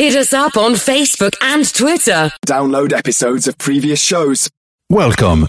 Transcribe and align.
Hit 0.00 0.16
us 0.16 0.32
up 0.32 0.56
on 0.56 0.72
Facebook 0.76 1.34
and 1.42 1.70
Twitter. 1.74 2.30
Download 2.46 2.90
episodes 2.90 3.46
of 3.46 3.58
previous 3.58 4.00
shows. 4.00 4.48
Welcome. 4.88 5.46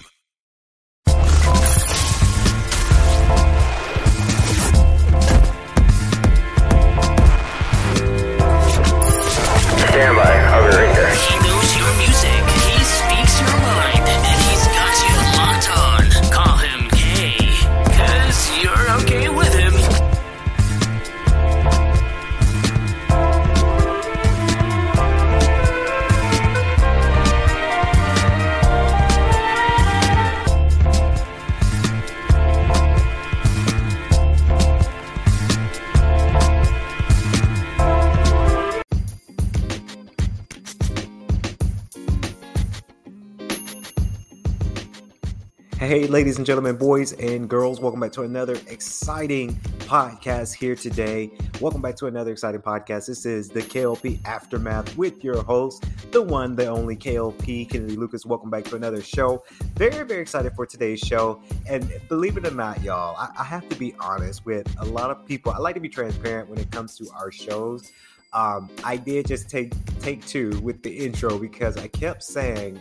Hey, 45.82 46.06
ladies 46.06 46.38
and 46.38 46.46
gentlemen, 46.46 46.76
boys 46.76 47.14
and 47.14 47.50
girls, 47.50 47.80
welcome 47.82 48.00
back 48.00 48.12
to 48.12 48.22
another 48.22 48.56
exciting 48.68 49.56
podcast 49.80 50.54
here 50.54 50.76
today. 50.76 51.32
Welcome 51.60 51.82
back 51.82 51.96
to 51.96 52.06
another 52.06 52.34
exciting 52.34 52.62
podcast. 52.62 53.08
This 53.08 53.26
is 53.26 53.50
the 53.50 53.62
KLP 53.62 54.24
Aftermath 54.24 54.96
with 54.96 55.24
your 55.24 55.42
host, 55.42 55.84
the 56.12 56.22
one, 56.22 56.56
the 56.56 56.68
only 56.68 56.96
KLP, 56.96 57.68
Kennedy 57.68 57.96
Lucas. 57.96 58.28
Welcome 58.28 58.52
back 58.52 58.66
to 58.66 58.76
another 58.76 59.02
show. 59.02 59.44
Very, 59.74 60.06
very 60.06 60.22
excited 60.22 60.54
for 60.54 60.68
today's 60.68 61.00
show. 61.00 61.42
And 61.68 61.92
believe 62.10 62.38
it 62.38 62.46
or 62.46 62.52
not, 62.52 62.84
y'all, 62.84 63.18
I, 63.18 63.32
I 63.40 63.44
have 63.44 63.68
to 63.70 63.76
be 63.76 63.96
honest 64.00 64.46
with 64.46 64.72
a 64.82 64.86
lot 64.86 65.10
of 65.10 65.26
people. 65.26 65.52
I 65.52 65.58
like 65.58 65.74
to 65.74 65.82
be 65.82 65.90
transparent 65.90 66.48
when 66.48 66.60
it 66.60 66.70
comes 66.70 66.96
to 67.00 67.10
our 67.16 67.32
shows. 67.32 67.92
Um, 68.34 68.70
I 68.84 68.98
did 68.98 69.26
just 69.26 69.50
take 69.50 69.74
take 70.00 70.24
two 70.28 70.52
with 70.60 70.84
the 70.84 70.96
intro 70.96 71.40
because 71.40 71.76
I 71.76 71.88
kept 71.88 72.22
saying 72.22 72.80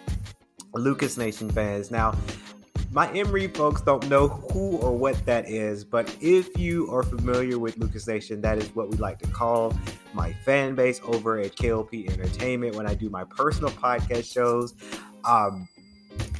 Lucas 0.74 1.16
Nation 1.16 1.48
fans. 1.50 1.90
Now, 1.90 2.14
my 2.92 3.10
Emory 3.12 3.46
folks 3.46 3.80
don't 3.82 4.08
know 4.08 4.28
who 4.28 4.76
or 4.78 4.96
what 4.96 5.24
that 5.24 5.48
is, 5.48 5.84
but 5.84 6.14
if 6.20 6.58
you 6.58 6.92
are 6.92 7.04
familiar 7.04 7.58
with 7.58 7.78
Lucas 7.78 8.08
Nation, 8.08 8.40
that 8.40 8.58
is 8.58 8.74
what 8.74 8.90
we 8.90 8.96
like 8.96 9.18
to 9.20 9.28
call 9.28 9.72
my 10.12 10.32
fan 10.44 10.74
base 10.74 11.00
over 11.04 11.38
at 11.38 11.54
KLP 11.54 12.10
Entertainment 12.10 12.74
when 12.74 12.88
I 12.88 12.94
do 12.94 13.08
my 13.08 13.22
personal 13.24 13.70
podcast 13.70 14.32
shows. 14.32 14.74
Um, 15.24 15.68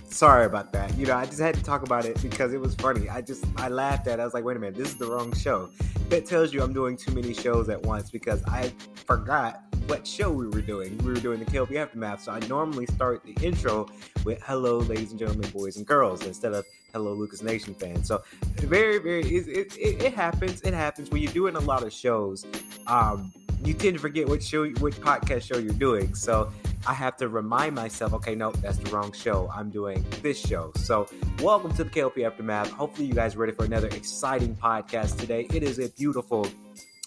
sorry 0.09 0.45
about 0.45 0.73
that. 0.73 0.97
You 0.99 1.07
know, 1.07 1.17
I 1.17 1.25
just 1.25 1.39
had 1.39 1.55
to 1.55 1.63
talk 1.63 1.85
about 1.85 2.05
it 2.05 2.21
because 2.21 2.53
it 2.53 2.61
was 2.61 2.75
funny. 2.75 3.09
I 3.09 3.21
just 3.21 3.45
I 3.57 3.69
laughed 3.69 4.09
at 4.09 4.19
it. 4.19 4.23
I 4.23 4.25
was 4.25 4.35
like, 4.35 4.45
wait 4.45 4.57
a 4.57 4.61
minute, 4.61 4.75
this 4.75 4.89
is 4.89 4.97
the 4.97 5.07
wrong 5.07 5.33
show. 5.35 5.71
That 6.09 6.27
tells 6.27 6.53
you 6.53 6.63
I'm 6.63 6.73
doing 6.73 6.97
too 6.97 7.13
many 7.13 7.33
shows 7.33 7.69
at 7.69 7.81
once 7.83 8.11
because 8.11 8.43
I 8.47 8.73
forgot 9.07 9.63
what 9.91 10.07
show 10.07 10.31
we 10.31 10.47
were 10.47 10.61
doing. 10.61 10.97
We 10.99 11.11
were 11.11 11.19
doing 11.19 11.41
the 11.41 11.45
KLP 11.45 11.75
Aftermath. 11.75 12.23
So 12.23 12.31
I 12.31 12.39
normally 12.47 12.87
start 12.87 13.25
the 13.25 13.33
intro 13.45 13.89
with 14.25 14.41
hello, 14.43 14.79
ladies 14.79 15.11
and 15.11 15.19
gentlemen, 15.19 15.51
boys 15.51 15.79
and 15.79 15.85
girls, 15.85 16.25
instead 16.25 16.53
of 16.53 16.65
hello, 16.93 17.13
Lucas 17.13 17.43
Nation 17.43 17.75
fans. 17.75 18.07
So 18.07 18.23
very, 18.59 18.99
very, 18.99 19.23
it, 19.23 19.77
it, 19.77 20.01
it, 20.01 20.15
happens. 20.15 20.61
It 20.61 20.75
happens 20.75 21.11
when 21.11 21.23
you're 21.23 21.33
doing 21.33 21.57
a 21.57 21.61
lot 21.61 21.83
of 21.83 21.93
shows. 21.93 22.47
Um, 22.87 23.33
you 23.65 23.75
tend 23.75 23.95
to 23.95 23.99
forget 24.01 24.29
what 24.29 24.45
show, 24.45 24.69
what 24.79 24.93
podcast 24.93 25.43
show 25.43 25.59
you're 25.59 25.75
doing. 25.75 26.15
So 26.15 26.53
I 26.87 26.95
have 26.95 27.17
to 27.17 27.29
remind 27.29 27.75
myself, 27.75 28.15
okay, 28.15 28.37
no, 28.37 28.53
that's 28.53 28.79
the 28.79 28.91
wrong 28.91 29.11
show. 29.11 29.51
I'm 29.53 29.71
doing 29.71 30.07
this 30.23 30.39
show. 30.39 30.71
So 30.77 31.09
welcome 31.43 31.75
to 31.75 31.83
the 31.83 31.91
KLP 31.91 32.25
Aftermath. 32.25 32.71
Hopefully 32.71 33.09
you 33.09 33.15
guys 33.15 33.35
are 33.35 33.39
ready 33.39 33.55
for 33.55 33.65
another 33.65 33.89
exciting 33.89 34.55
podcast 34.55 35.19
today. 35.19 35.49
It 35.53 35.65
is 35.65 35.81
a 35.81 35.89
beautiful 35.89 36.47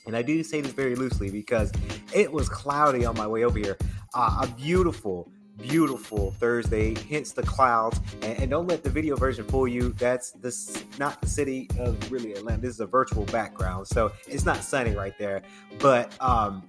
and 0.05 0.15
I 0.15 0.21
do 0.21 0.43
say 0.43 0.61
this 0.61 0.71
very 0.71 0.95
loosely 0.95 1.29
because 1.29 1.71
it 2.13 2.31
was 2.31 2.49
cloudy 2.49 3.05
on 3.05 3.15
my 3.17 3.27
way 3.27 3.43
over 3.43 3.57
here. 3.57 3.77
Uh, 4.13 4.41
a 4.43 4.47
beautiful, 4.47 5.31
beautiful 5.59 6.31
Thursday, 6.31 6.95
hence 7.09 7.31
the 7.31 7.43
clouds. 7.43 7.99
And, 8.21 8.39
and, 8.39 8.51
don't 8.51 8.67
let 8.67 8.83
the 8.83 8.89
video 8.89 9.15
version 9.15 9.45
fool 9.45 9.67
you. 9.67 9.93
That's 9.93 10.31
this 10.31 10.83
not 10.99 11.21
the 11.21 11.27
city 11.27 11.69
of 11.79 12.11
really 12.11 12.33
Atlanta. 12.33 12.61
This 12.61 12.75
is 12.75 12.79
a 12.79 12.85
virtual 12.85 13.25
background, 13.25 13.87
so 13.87 14.11
it's 14.27 14.45
not 14.45 14.57
sunny 14.57 14.95
right 14.95 15.17
there. 15.17 15.41
But 15.79 16.13
um, 16.21 16.63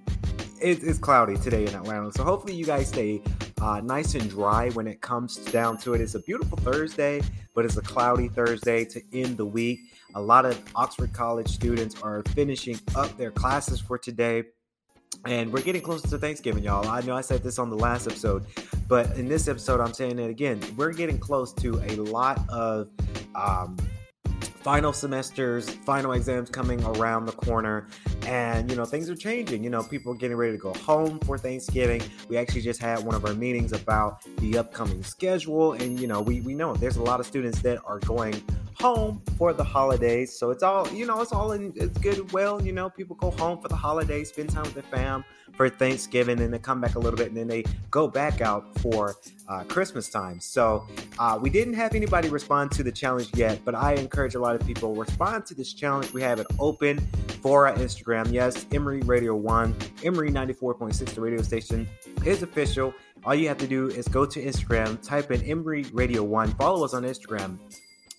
it, 0.61 0.83
it's 0.83 0.99
cloudy 0.99 1.37
today 1.37 1.65
in 1.65 1.75
Atlanta. 1.75 2.11
So 2.13 2.23
hopefully 2.23 2.55
you 2.55 2.65
guys 2.65 2.87
stay 2.87 3.21
uh, 3.61 3.81
nice 3.81 4.15
and 4.15 4.29
dry 4.29 4.69
when 4.71 4.87
it 4.87 5.01
comes 5.01 5.37
down 5.37 5.77
to 5.79 5.93
it. 5.93 6.01
It's 6.01 6.15
a 6.15 6.19
beautiful 6.19 6.57
Thursday, 6.57 7.21
but 7.53 7.65
it's 7.65 7.77
a 7.77 7.81
cloudy 7.81 8.27
Thursday 8.27 8.85
to 8.85 9.01
end 9.13 9.37
the 9.37 9.45
week. 9.45 9.79
A 10.15 10.21
lot 10.21 10.45
of 10.45 10.61
Oxford 10.75 11.11
College 11.11 11.49
students 11.49 12.01
are 12.01 12.23
finishing 12.29 12.79
up 12.95 13.17
their 13.17 13.31
classes 13.31 13.81
for 13.81 13.97
today. 13.97 14.43
And 15.25 15.51
we're 15.51 15.61
getting 15.61 15.81
closer 15.81 16.07
to 16.07 16.17
Thanksgiving, 16.17 16.63
y'all. 16.63 16.87
I 16.87 17.01
know 17.01 17.15
I 17.15 17.21
said 17.21 17.43
this 17.43 17.59
on 17.59 17.69
the 17.69 17.75
last 17.75 18.07
episode, 18.07 18.45
but 18.87 19.17
in 19.17 19.27
this 19.27 19.49
episode, 19.49 19.81
I'm 19.81 19.93
saying 19.93 20.17
it 20.19 20.29
again. 20.29 20.61
We're 20.77 20.93
getting 20.93 21.17
close 21.17 21.51
to 21.55 21.81
a 21.81 21.95
lot 21.97 22.39
of 22.49 22.89
um, 23.35 23.77
final 24.65 24.93
semesters, 24.93 25.69
final 25.69 26.13
exams 26.13 26.49
coming 26.49 26.83
around 26.83 27.25
the 27.25 27.31
corner, 27.33 27.87
and 28.25 28.69
you 28.69 28.75
know 28.75 28.85
things 28.85 29.09
are 29.09 29.15
changing. 29.15 29.63
You 29.63 29.69
know, 29.69 29.83
people 29.83 30.13
are 30.13 30.17
getting 30.17 30.37
ready 30.37 30.53
to 30.53 30.57
go 30.57 30.73
home 30.73 31.19
for 31.19 31.37
Thanksgiving. 31.37 32.01
We 32.29 32.37
actually 32.37 32.61
just 32.61 32.81
had 32.81 33.03
one 33.03 33.15
of 33.15 33.25
our 33.25 33.33
meetings 33.33 33.73
about 33.73 34.23
the 34.37 34.57
upcoming 34.57 35.03
schedule, 35.03 35.73
and 35.73 35.99
you 35.99 36.07
know, 36.07 36.21
we 36.21 36.41
we 36.41 36.55
know 36.55 36.73
there's 36.73 36.97
a 36.97 37.03
lot 37.03 37.19
of 37.19 37.25
students 37.25 37.61
that 37.61 37.79
are 37.85 37.99
going 37.99 38.41
home 38.79 39.21
for 39.37 39.53
the 39.53 39.63
holidays. 39.63 40.37
So 40.37 40.51
it's 40.51 40.63
all, 40.63 40.87
you 40.91 41.05
know, 41.05 41.21
it's 41.21 41.31
all 41.31 41.53
in 41.53 41.73
it's 41.75 41.97
good 41.99 42.31
well, 42.31 42.61
you 42.61 42.71
know, 42.71 42.89
people 42.89 43.15
go 43.15 43.31
home 43.31 43.59
for 43.61 43.67
the 43.67 43.75
holidays, 43.75 44.29
spend 44.29 44.49
time 44.49 44.63
with 44.63 44.73
their 44.73 44.83
fam 44.83 45.23
for 45.53 45.69
Thanksgiving, 45.69 46.41
and 46.41 46.53
then 46.53 46.59
come 46.59 46.81
back 46.81 46.95
a 46.95 46.99
little 46.99 47.17
bit, 47.17 47.27
and 47.27 47.37
then 47.37 47.47
they 47.47 47.63
go 47.89 48.07
back 48.07 48.41
out 48.41 48.77
for 48.79 49.15
uh, 49.47 49.63
Christmas 49.63 50.09
time. 50.09 50.39
So 50.39 50.85
uh, 51.17 51.39
we 51.41 51.49
didn't 51.49 51.75
have 51.75 51.95
anybody 51.95 52.29
respond 52.29 52.71
to 52.71 52.83
the 52.83 52.91
challenge 52.91 53.29
yet, 53.35 53.61
but 53.63 53.73
I 53.75 53.93
encourage 53.93 54.35
a 54.35 54.39
lot 54.39 54.55
of 54.55 54.65
people 54.67 54.93
respond 54.95 55.45
to 55.47 55.53
this 55.53 55.73
challenge. 55.73 56.11
We 56.13 56.21
have 56.21 56.39
it 56.39 56.47
open 56.59 56.99
for 57.41 57.67
our 57.67 57.75
Instagram. 57.75 58.31
Yes, 58.31 58.65
Emory 58.73 59.01
Radio 59.01 59.35
One, 59.35 59.75
Emory 60.03 60.31
94.6, 60.31 61.13
the 61.13 61.21
radio 61.21 61.41
station 61.41 61.87
is 62.25 62.43
official. 62.43 62.93
All 63.23 63.33
you 63.33 63.47
have 63.47 63.57
to 63.59 63.67
do 63.67 63.87
is 63.87 64.07
go 64.07 64.25
to 64.25 64.43
Instagram, 64.43 65.01
type 65.01 65.31
in 65.31 65.41
Emory 65.43 65.85
Radio 65.93 66.23
One, 66.23 66.53
follow 66.55 66.83
us 66.83 66.93
on 66.93 67.03
Instagram. 67.03 67.57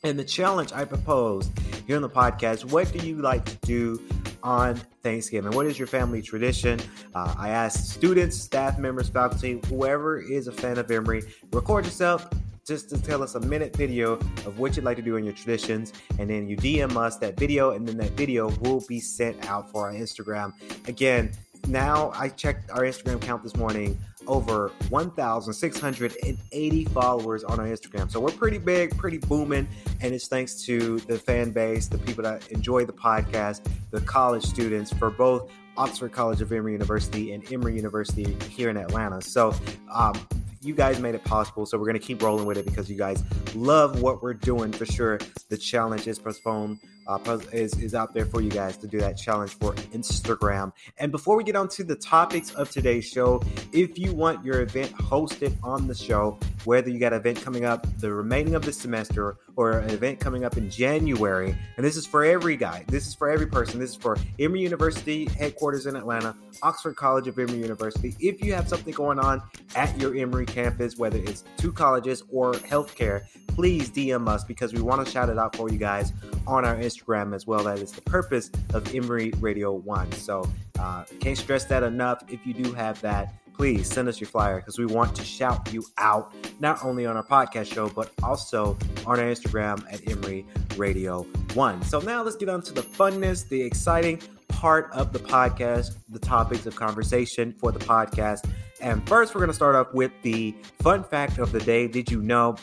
And 0.07 0.17
the 0.17 0.25
challenge 0.25 0.73
I 0.73 0.85
propose 0.85 1.51
here 1.85 1.97
on 1.97 2.03
the 2.03 2.09
podcast 2.09 2.65
what 2.65 2.93
do 2.93 3.05
you 3.05 3.17
like 3.17 3.45
to 3.45 3.57
do 3.67 4.01
on 4.41 4.77
Thanksgiving? 5.03 5.51
What 5.51 5.67
is 5.67 5.81
your 5.81 5.89
family 5.89 6.23
tradition? 6.23 6.79
Uh, 7.13 7.35
I 7.37 7.49
ask 7.49 7.93
students, 7.93 8.37
staff 8.41 8.79
members, 8.79 9.09
faculty, 9.09 9.61
whoever 9.67 10.21
is 10.21 10.47
a 10.47 10.53
fan 10.53 10.79
of 10.79 10.89
Emory, 10.93 11.25
record 11.53 11.87
yourself 11.87 12.29
just 12.65 12.89
to 12.91 13.03
tell 13.03 13.21
us 13.21 13.35
a 13.35 13.41
minute 13.41 13.75
video 13.75 14.13
of 14.45 14.61
what 14.61 14.77
you'd 14.77 14.85
like 14.85 14.97
to 14.97 15.03
do 15.03 15.17
in 15.17 15.25
your 15.25 15.33
traditions. 15.33 15.93
And 16.21 16.31
then 16.31 16.49
you 16.49 16.57
DM 16.57 16.97
us 16.97 17.17
that 17.19 17.37
video, 17.37 17.73
and 17.73 17.87
then 17.87 17.97
that 17.99 18.13
video 18.13 18.49
will 18.61 18.85
be 18.89 19.01
sent 19.01 19.49
out 19.49 19.71
for 19.73 19.87
our 19.87 19.93
Instagram. 19.93 20.53
Again, 20.89 21.33
now 21.67 22.13
I 22.15 22.29
checked 22.29 22.71
our 22.71 22.83
Instagram 22.83 23.21
count 23.21 23.43
this 23.43 23.57
morning 23.57 23.99
over 24.27 24.73
1,680 24.89 26.85
followers 26.87 27.45
on 27.45 27.61
our 27.61 27.67
Instagram. 27.67 28.11
So 28.11 28.21
we're 28.21 28.31
pretty 28.31 28.59
big, 28.59 28.97
pretty 28.97 29.19
booming, 29.19 29.69
and 30.01 30.15
it's 30.15 30.29
thanks 30.29 30.63
to 30.65 30.99
the 31.01 31.19
fan 31.19 31.51
base, 31.51 31.87
the 31.87 31.99
people 31.99 32.25
that 32.25 32.51
enjoy 32.51 32.85
the 32.85 32.93
podcast, 32.93 33.67
the 33.91 34.01
college 34.01 34.45
students 34.45 34.93
for 34.93 35.11
both 35.11 35.51
Oxford 35.77 36.13
College 36.13 36.41
of 36.41 36.53
Emory 36.53 36.73
University 36.73 37.33
and 37.33 37.51
Emory 37.53 37.77
University 37.77 38.37
here 38.49 38.71
in 38.71 38.77
Atlanta. 38.77 39.21
So 39.21 39.55
um, 39.93 40.15
you 40.63 40.75
guys 40.75 40.99
made 41.01 41.15
it 41.15 41.25
possible. 41.25 41.67
So 41.67 41.79
we're 41.79 41.87
going 41.87 41.99
to 41.99 42.07
keep 42.07 42.23
rolling 42.23 42.47
with 42.47 42.59
it 42.59 42.65
because 42.65 42.91
you 42.91 42.97
guys 42.97 43.23
love 43.55 44.03
what 44.03 44.23
we're 44.23 44.35
doing 44.35 44.73
for 44.73 44.87
sure. 44.87 45.19
The 45.49 45.57
challenge 45.57 46.07
is 46.07 46.19
postponed, 46.19 46.81
uh, 47.09 47.39
is, 47.53 47.75
is 47.81 47.95
out 47.95 48.15
there 48.15 48.27
for 48.27 48.41
you 48.41 48.51
guys 48.51 48.77
to 48.79 48.87
do 48.87 48.99
that 48.99 49.17
challenge 49.17 49.53
for 49.53 49.73
Instagram. 49.93 50.73
And 50.99 51.13
before 51.13 51.37
we 51.37 51.45
get 51.45 51.57
on 51.57 51.69
to 51.71 51.85
the 51.85 51.97
topics 51.97 52.53
of 52.55 52.71
today's 52.71 53.05
show, 53.05 53.43
if 53.73 53.99
you 53.99 54.13
want 54.13 54.45
your 54.45 54.61
event 54.61 54.93
hosted 54.93 55.55
on 55.63 55.87
the 55.87 55.95
show, 55.95 56.39
whether 56.65 56.91
you 56.91 56.99
got 56.99 57.13
an 57.13 57.21
event 57.21 57.41
coming 57.41 57.65
up 57.65 57.87
the 57.99 58.13
remaining 58.13 58.55
of 58.55 58.65
the 58.65 58.73
semester 58.73 59.37
or 59.55 59.79
an 59.79 59.91
event 59.91 60.19
coming 60.21 60.45
up 60.45 60.57
in 60.57 60.69
January, 60.69 61.57
and 61.77 61.87
this 61.87 61.97
is 61.97 62.07
for 62.07 62.25
every 62.25 62.57
guy, 62.57 62.85
this 62.89 63.07
is 63.07 63.15
for 63.15 63.31
every 63.31 63.47
person, 63.47 63.79
this 63.79 63.91
is 63.91 63.97
for 63.97 64.17
Emory 64.39 64.61
University 64.63 65.27
headquarters 65.27 65.87
in 65.87 65.97
Atlanta, 65.97 66.35
Oxford 66.63 66.97
College 66.97 67.29
of 67.29 67.39
Emory 67.39 67.59
University. 67.59 68.15
If 68.21 68.43
you 68.43 68.53
have 68.55 68.69
something 68.69 68.93
going 68.93 69.19
on 69.19 69.43
at 69.75 69.99
your 70.01 70.17
Emory 70.17 70.47
campus, 70.47 70.97
whether 70.97 71.19
it's 71.19 71.45
two 71.57 71.73
colleges 71.73 72.23
or 72.31 72.53
healthcare, 72.53 73.25
please 73.57 73.89
DM 73.89 74.29
us 74.29 74.45
because 74.45 74.75
we 74.75 74.83
want 74.83 75.05
to 75.05 75.11
shout 75.11 75.31
it 75.31 75.39
out 75.39 75.57
for 75.57 75.71
you 75.71 75.79
guys 75.79 76.13
on 76.47 76.67
our 76.67 76.77
Instagram 76.77 77.35
as 77.35 77.47
well. 77.47 77.65
That 77.65 77.79
is 77.79 77.91
the 77.91 78.03
purpose 78.03 78.51
of 78.75 78.95
Emory 78.95 79.33
Radio 79.41 79.73
One. 79.73 80.13
So 80.13 80.49
Uh, 80.79 81.05
can't 81.21 81.39
stress 81.39 81.65
that 81.65 81.83
enough. 81.83 82.23
If 82.29 82.47
you 82.47 82.53
do 82.53 82.71
have 82.75 83.01
that, 83.01 83.33
please 83.57 83.89
send 83.89 84.09
us 84.09 84.21
your 84.21 84.29
flyer 84.29 84.57
because 84.57 84.79
we 84.79 84.85
want 84.85 85.17
to 85.17 85.25
shout 85.25 85.73
you 85.73 85.83
out 85.97 86.35
not 86.61 86.85
only 86.85 87.07
on 87.07 87.17
our 87.17 87.23
podcast 87.25 87.73
show 87.73 87.89
but 87.89 88.13
also 88.23 88.77
on 89.07 89.19
our 89.19 89.25
Instagram 89.25 89.83
at 89.91 90.07
Emory 90.07 90.45
Radio 90.77 91.23
One. 91.55 91.81
So 91.83 91.99
now 92.01 92.23
let's 92.23 92.37
get 92.37 92.51
on 92.51 92.61
to 92.61 92.75
the 92.75 92.83
funness, 92.83 93.49
the 93.49 93.63
exciting 93.63 94.21
part 94.49 94.91
of 94.93 95.15
the 95.15 95.19
podcast, 95.19 95.97
the 96.11 96.19
topics 96.19 96.67
of 96.67 96.77
conversation 96.77 97.55
for 97.59 97.73
the 97.73 97.79
podcast. 97.81 98.47
And 98.83 99.07
first, 99.09 99.35
we're 99.35 99.41
going 99.41 99.49
to 99.49 99.55
start 99.55 99.75
off 99.75 99.95
with 99.95 100.13
the 100.21 100.55
fun 100.83 101.05
fact 101.05 101.39
of 101.39 101.53
the 101.53 101.61
day. 101.61 101.89
Did 101.89 102.11
you 102.11 102.21
know? 102.21 102.57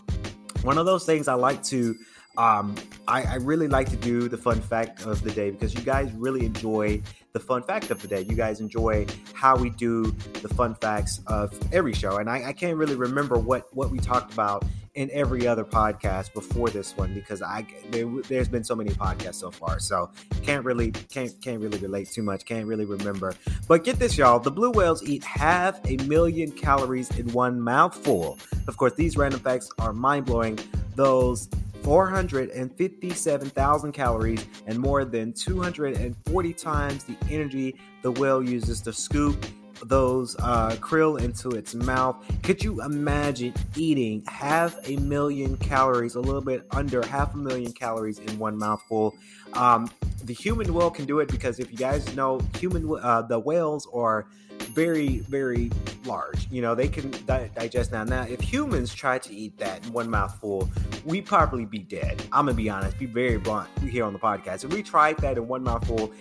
One 0.64 0.78
of 0.78 0.86
those 0.86 1.06
things 1.06 1.28
I 1.28 1.36
like 1.36 1.62
to 1.66 1.96
um, 2.36 2.76
I, 3.08 3.24
I, 3.24 3.36
really 3.36 3.68
like 3.68 3.90
to 3.92 3.96
do 3.96 4.28
the 4.28 4.38
fun 4.38 4.60
fact 4.60 5.06
of 5.06 5.22
the 5.24 5.30
day 5.30 5.52
because 5.52 5.76
you 5.76 5.82
guys 5.82 6.12
really 6.14 6.48
enjoy 6.48 7.00
the 7.32 7.40
fun 7.40 7.62
fact 7.62 7.92
of 7.92 8.02
the 8.02 8.08
day. 8.08 8.22
You 8.22 8.36
guys 8.36 8.60
enjoy 8.60 9.06
how 9.34 9.56
we 9.56 9.70
do 9.70 10.06
the 10.42 10.50
fun 10.50 10.74
facts 10.74 11.22
of 11.28 11.54
every 11.72 11.94
show, 11.94 12.18
and 12.18 12.28
I, 12.28 12.48
I 12.48 12.54
can't 12.54 12.76
really 12.76 12.96
remember 12.96 13.38
what 13.38 13.68
what 13.76 13.92
we 13.92 14.00
talked 14.00 14.34
about 14.34 14.66
in 14.96 15.10
every 15.12 15.48
other 15.48 15.64
podcast 15.64 16.34
before 16.34 16.70
this 16.70 16.96
one 16.96 17.14
because 17.14 17.42
I 17.42 17.66
there, 17.90 18.08
has 18.38 18.48
been 18.48 18.64
so 18.64 18.76
many 18.76 18.92
podcasts 18.92 19.36
so 19.36 19.50
far, 19.50 19.80
so 19.80 20.12
can't 20.44 20.64
really 20.64 20.92
can't 20.92 21.34
can't 21.42 21.60
really 21.60 21.80
relate 21.80 22.12
too 22.12 22.24
much. 22.24 22.46
Can't 22.46 22.68
really 22.68 22.86
remember. 22.86 23.34
But 23.68 23.84
get 23.84 24.00
this, 24.00 24.18
y'all: 24.18 24.40
the 24.40 24.52
blue 24.52 24.72
whales 24.72 25.04
eat 25.04 25.24
half 25.24 25.80
a 25.90 25.98
million 26.04 26.52
calories 26.52 27.10
in 27.18 27.32
one 27.34 27.60
mouthful. 27.60 28.38
Of 28.68 28.78
course, 28.78 28.94
these 28.94 29.18
random 29.18 29.40
facts 29.40 29.70
are 29.80 29.94
mind 29.94 30.26
blowing. 30.26 30.60
Those 30.96 31.50
457,000 31.84 33.92
calories 33.92 34.46
and 34.68 34.80
more 34.80 35.04
than 35.04 35.34
240 35.34 36.54
times 36.54 37.04
the 37.04 37.18
energy 37.30 37.76
the 38.04 38.12
whale 38.12 38.42
uses 38.42 38.80
to 38.82 38.94
scoop 38.94 39.46
those 39.86 40.36
uh, 40.40 40.72
krill 40.80 41.20
into 41.20 41.50
its 41.50 41.76
mouth. 41.76 42.24
Could 42.44 42.64
you 42.64 42.82
imagine 42.82 43.54
eating 43.76 44.24
half 44.28 44.78
a 44.88 44.98
million 44.98 45.58
calories, 45.58 46.16
a 46.16 46.22
little 46.22 46.42
bit 46.42 46.66
under 46.72 47.06
half 47.06 47.34
a 47.34 47.38
million 47.38 47.72
calories 47.72 48.20
in 48.20 48.40
one 48.40 48.58
mouthful? 48.58 49.16
Um, 49.54 49.90
the 50.24 50.34
human 50.34 50.74
whale 50.74 50.90
can 50.90 51.06
do 51.06 51.20
it 51.20 51.28
because 51.28 51.60
if 51.60 51.72
you 51.72 51.78
guys 51.78 52.16
know, 52.16 52.40
human 52.58 52.90
uh, 53.02 53.22
the 53.24 53.40
whales 53.40 53.88
are 53.94 54.28
very, 54.74 55.20
very 55.20 55.72
large. 56.06 56.48
You 56.52 56.62
know, 56.62 56.76
they 56.76 56.88
can 56.88 57.12
di- 57.26 57.50
digest 57.56 57.92
now. 57.92 58.04
Now, 58.04 58.24
if 58.24 58.42
humans 58.42 58.94
try 58.94 59.20
to 59.20 59.34
eat 59.34 59.58
that 59.58 59.86
in 59.86 59.94
one 59.94 60.10
mouthful, 60.10 60.70
we 61.06 61.22
probably 61.22 61.66
be 61.66 61.80
dead. 61.80 62.22
I'm 62.32 62.46
gonna 62.46 62.54
be 62.56 62.70
honest, 62.70 62.98
be 62.98 63.06
very 63.06 63.38
blunt 63.38 63.70
here 63.80 64.04
on 64.04 64.14
the 64.14 64.20
podcast. 64.20 64.64
If 64.64 64.74
we 64.74 64.84
tried 64.84 65.18
that 65.18 65.38
in 65.38 65.48
one 65.48 65.64
mouthful, 65.64 66.12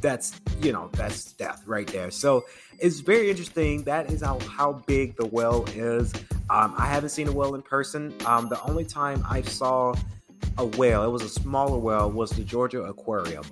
that's 0.00 0.40
you 0.62 0.72
know 0.72 0.88
that's 0.92 1.32
death 1.32 1.62
right 1.66 1.86
there. 1.86 2.10
So 2.10 2.44
it's 2.78 3.00
very 3.00 3.30
interesting. 3.30 3.84
That 3.84 4.10
is 4.10 4.22
how 4.22 4.38
how 4.40 4.72
big 4.86 5.16
the 5.16 5.26
whale 5.26 5.64
is. 5.74 6.12
Um, 6.48 6.74
I 6.76 6.86
haven't 6.86 7.10
seen 7.10 7.28
a 7.28 7.32
whale 7.32 7.54
in 7.54 7.62
person. 7.62 8.14
Um, 8.26 8.48
the 8.48 8.60
only 8.62 8.84
time 8.84 9.24
I 9.28 9.42
saw 9.42 9.94
a 10.58 10.66
whale, 10.66 11.04
it 11.04 11.10
was 11.10 11.22
a 11.22 11.28
smaller 11.28 11.78
whale, 11.78 12.10
was 12.10 12.30
the 12.30 12.42
Georgia 12.42 12.82
Aquarium 12.82 13.44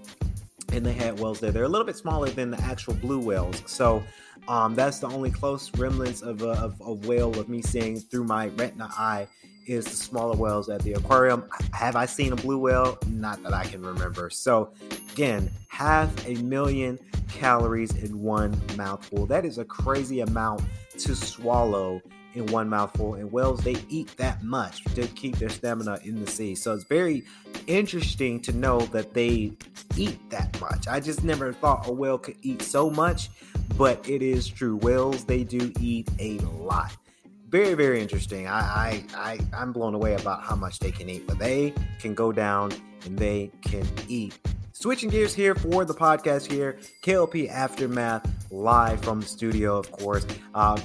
and 0.73 0.85
they 0.85 0.93
had 0.93 1.19
whales 1.19 1.41
there. 1.41 1.51
They're 1.51 1.65
a 1.65 1.69
little 1.69 1.87
bit 1.87 1.97
smaller 1.97 2.29
than 2.29 2.51
the 2.51 2.61
actual 2.61 2.95
blue 2.95 3.21
whales. 3.21 3.63
So 3.67 4.03
um, 4.49 4.75
that's 4.75 4.99
the 4.99 5.09
only 5.09 5.31
close 5.31 5.71
remnants 5.77 6.23
of, 6.23 6.43
a, 6.43 6.53
of, 6.53 6.81
of 6.81 7.07
whale 7.07 7.39
of 7.39 7.49
me 7.49 7.63
seeing 7.63 8.01
through 8.01 8.25
my 8.25 8.49
retina 8.49 8.89
eye 8.97 9.29
is 9.67 9.85
the 9.85 9.97
smaller 9.97 10.35
whales 10.35 10.71
at 10.71 10.83
the 10.83 10.95
aquarium. 10.95 11.45
Have 11.73 11.95
I 11.95 12.07
seen 12.07 12.33
a 12.33 12.37
blue 12.37 12.59
whale? 12.59 12.99
Not 13.09 13.43
that 13.43 13.53
I 13.53 13.65
can 13.65 13.83
remember. 13.83 14.31
So 14.31 14.73
again, 15.13 15.51
half 15.69 16.27
a 16.27 16.35
million 16.37 16.99
calories 17.29 17.95
in 18.03 18.23
one 18.23 18.59
mouthful. 18.77 19.27
That 19.27 19.45
is 19.45 19.59
a 19.59 19.65
crazy 19.65 20.21
amount 20.21 20.63
to 20.99 21.15
swallow 21.15 22.01
in 22.35 22.47
one 22.47 22.69
mouthful. 22.69 23.15
And 23.15 23.31
whales, 23.31 23.61
they 23.61 23.77
eat 23.89 24.17
that 24.17 24.43
much 24.43 24.83
to 24.95 25.07
keep 25.09 25.37
their 25.37 25.51
stamina 25.51 25.99
in 26.05 26.25
the 26.25 26.31
sea. 26.31 26.55
So 26.55 26.73
it's 26.73 26.85
very 26.85 27.25
interesting 27.67 28.41
to 28.41 28.53
know 28.53 28.81
that 28.81 29.13
they 29.13 29.53
eat 29.97 30.31
that 30.31 30.59
much. 30.61 30.89
I 30.89 31.01
just 31.01 31.25
never 31.25 31.53
thought 31.53 31.87
a 31.87 31.93
whale 31.93 32.19
could 32.19 32.37
eat 32.43 32.63
so 32.63 32.89
much, 32.89 33.29
but 33.79 34.07
it 34.09 34.21
is 34.21 34.49
true. 34.49 34.77
Whales, 34.77 35.25
they 35.25 35.45
do 35.45 35.73
eat 35.81 36.11
a 36.19 36.39
lot. 36.41 36.95
Very, 37.49 37.73
very 37.73 38.03
interesting. 38.03 38.47
I, 38.47 38.59
I, 38.61 39.05
I, 39.17 39.39
I'm 39.57 39.73
blown 39.73 39.95
away 39.95 40.15
about 40.15 40.43
how 40.43 40.55
much 40.55 40.81
they 40.81 40.91
can 40.91 41.09
eat, 41.09 41.27
but 41.27 41.39
they 41.39 41.73
can 41.99 42.13
go 42.13 42.31
down 42.33 42.73
and 43.07 43.17
they 43.17 43.51
can 43.63 43.87
eat 44.07 44.39
Switching 44.81 45.11
gears 45.11 45.35
here 45.35 45.57
for 45.57 45.85
the 45.85 45.93
podcast 45.93 46.49
here, 46.49 46.79
KLP 47.03 47.51
Aftermath 47.51 48.25
live 48.53 49.03
from 49.03 49.19
the 49.19 49.27
studio, 49.27 49.77
of 49.77 49.91
course. 49.91 50.25
Uh, 50.55 50.81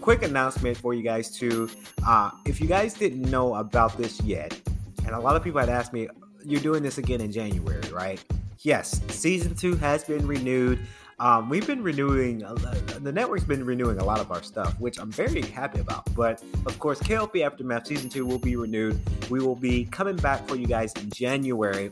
quick 0.00 0.24
announcement 0.24 0.76
for 0.76 0.94
you 0.94 1.04
guys 1.04 1.30
too. 1.30 1.70
Uh, 2.04 2.32
if 2.44 2.60
you 2.60 2.66
guys 2.66 2.92
didn't 2.94 3.22
know 3.22 3.54
about 3.54 3.96
this 3.96 4.20
yet, 4.22 4.60
and 5.04 5.14
a 5.14 5.20
lot 5.20 5.36
of 5.36 5.44
people 5.44 5.60
had 5.60 5.68
asked 5.68 5.92
me, 5.92 6.08
you're 6.44 6.60
doing 6.60 6.82
this 6.82 6.98
again 6.98 7.20
in 7.20 7.30
January, 7.30 7.88
right? 7.92 8.20
Yes, 8.62 9.00
season 9.10 9.54
two 9.54 9.76
has 9.76 10.02
been 10.02 10.26
renewed. 10.26 10.80
Um, 11.18 11.48
we've 11.48 11.66
been 11.66 11.82
renewing, 11.82 12.44
uh, 12.44 12.54
the 13.00 13.12
network's 13.12 13.44
been 13.44 13.64
renewing 13.64 13.98
a 13.98 14.04
lot 14.04 14.20
of 14.20 14.30
our 14.30 14.42
stuff, 14.42 14.78
which 14.78 14.98
I'm 14.98 15.10
very 15.10 15.42
happy 15.42 15.80
about. 15.80 16.14
But 16.14 16.42
of 16.66 16.78
course, 16.78 17.00
KLP 17.00 17.44
Aftermath 17.44 17.86
season 17.86 18.10
two 18.10 18.26
will 18.26 18.38
be 18.38 18.56
renewed. 18.56 19.00
We 19.30 19.40
will 19.40 19.56
be 19.56 19.86
coming 19.86 20.16
back 20.16 20.46
for 20.46 20.56
you 20.56 20.66
guys 20.66 20.92
in 20.94 21.10
January 21.10 21.90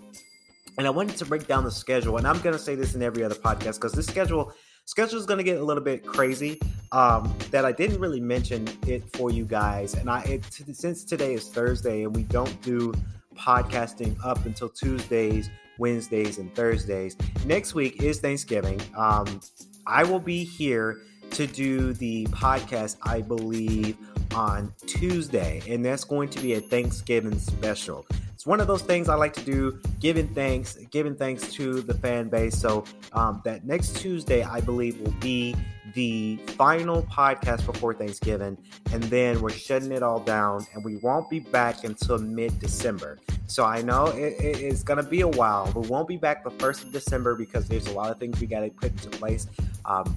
and 0.78 0.86
I 0.86 0.90
wanted 0.90 1.16
to 1.16 1.24
break 1.24 1.46
down 1.46 1.64
the 1.64 1.70
schedule. 1.70 2.16
And 2.16 2.26
I'm 2.26 2.40
going 2.40 2.54
to 2.54 2.58
say 2.58 2.74
this 2.74 2.94
in 2.94 3.02
every 3.02 3.22
other 3.22 3.34
podcast 3.34 3.76
because 3.76 3.92
this 3.92 4.06
schedule 4.06 4.52
schedule 4.86 5.18
is 5.18 5.26
going 5.26 5.38
to 5.38 5.44
get 5.44 5.58
a 5.58 5.64
little 5.64 5.82
bit 5.82 6.04
crazy. 6.04 6.60
Um, 6.92 7.34
that 7.50 7.64
I 7.64 7.72
didn't 7.72 7.98
really 7.98 8.20
mention 8.20 8.68
it 8.86 9.04
for 9.16 9.30
you 9.30 9.44
guys. 9.44 9.94
And 9.94 10.08
I 10.08 10.20
it, 10.22 10.44
since 10.72 11.04
today 11.04 11.34
is 11.34 11.48
Thursday 11.48 12.04
and 12.04 12.14
we 12.14 12.22
don't 12.24 12.60
do 12.62 12.92
podcasting 13.34 14.16
up 14.24 14.44
until 14.46 14.68
Tuesdays, 14.68 15.50
Wednesdays, 15.78 16.38
and 16.38 16.54
Thursdays. 16.54 17.16
Next 17.44 17.74
week 17.74 18.02
is 18.02 18.20
Thanksgiving. 18.20 18.80
Um, 18.96 19.40
I 19.86 20.04
will 20.04 20.20
be 20.20 20.44
here 20.44 21.00
to 21.32 21.46
do 21.46 21.92
the 21.94 22.26
podcast, 22.26 22.96
I 23.02 23.20
believe, 23.20 23.96
on 24.34 24.72
Tuesday, 24.86 25.62
and 25.68 25.84
that's 25.84 26.04
going 26.04 26.28
to 26.30 26.40
be 26.40 26.54
a 26.54 26.60
Thanksgiving 26.60 27.38
special 27.38 28.06
it's 28.44 28.48
one 28.50 28.60
of 28.60 28.66
those 28.66 28.82
things 28.82 29.08
I 29.08 29.14
like 29.14 29.32
to 29.36 29.40
do, 29.42 29.80
giving 30.00 30.28
thanks, 30.28 30.76
giving 30.90 31.14
thanks 31.14 31.50
to 31.54 31.80
the 31.80 31.94
fan 31.94 32.28
base. 32.28 32.54
So 32.54 32.84
um, 33.14 33.40
that 33.46 33.64
next 33.64 33.96
Tuesday, 33.96 34.42
I 34.42 34.60
believe, 34.60 35.00
will 35.00 35.14
be 35.18 35.56
the 35.94 36.36
final 36.48 37.04
podcast 37.04 37.64
before 37.64 37.94
Thanksgiving, 37.94 38.58
and 38.92 39.02
then 39.04 39.40
we're 39.40 39.48
shutting 39.48 39.92
it 39.92 40.02
all 40.02 40.20
down, 40.20 40.66
and 40.74 40.84
we 40.84 40.96
won't 40.96 41.30
be 41.30 41.40
back 41.40 41.84
until 41.84 42.18
mid-December. 42.18 43.18
So 43.46 43.64
I 43.64 43.80
know 43.80 44.08
it, 44.08 44.34
it, 44.38 44.60
it's 44.60 44.82
gonna 44.82 45.02
be 45.02 45.22
a 45.22 45.28
while. 45.28 45.72
We 45.74 45.88
won't 45.88 46.06
be 46.06 46.18
back 46.18 46.44
the 46.44 46.50
first 46.50 46.82
of 46.82 46.92
December 46.92 47.34
because 47.36 47.66
there's 47.66 47.86
a 47.86 47.92
lot 47.92 48.10
of 48.10 48.18
things 48.18 48.38
we 48.42 48.46
got 48.46 48.60
to 48.60 48.68
put 48.68 48.90
into 48.92 49.08
place 49.08 49.46
um, 49.86 50.14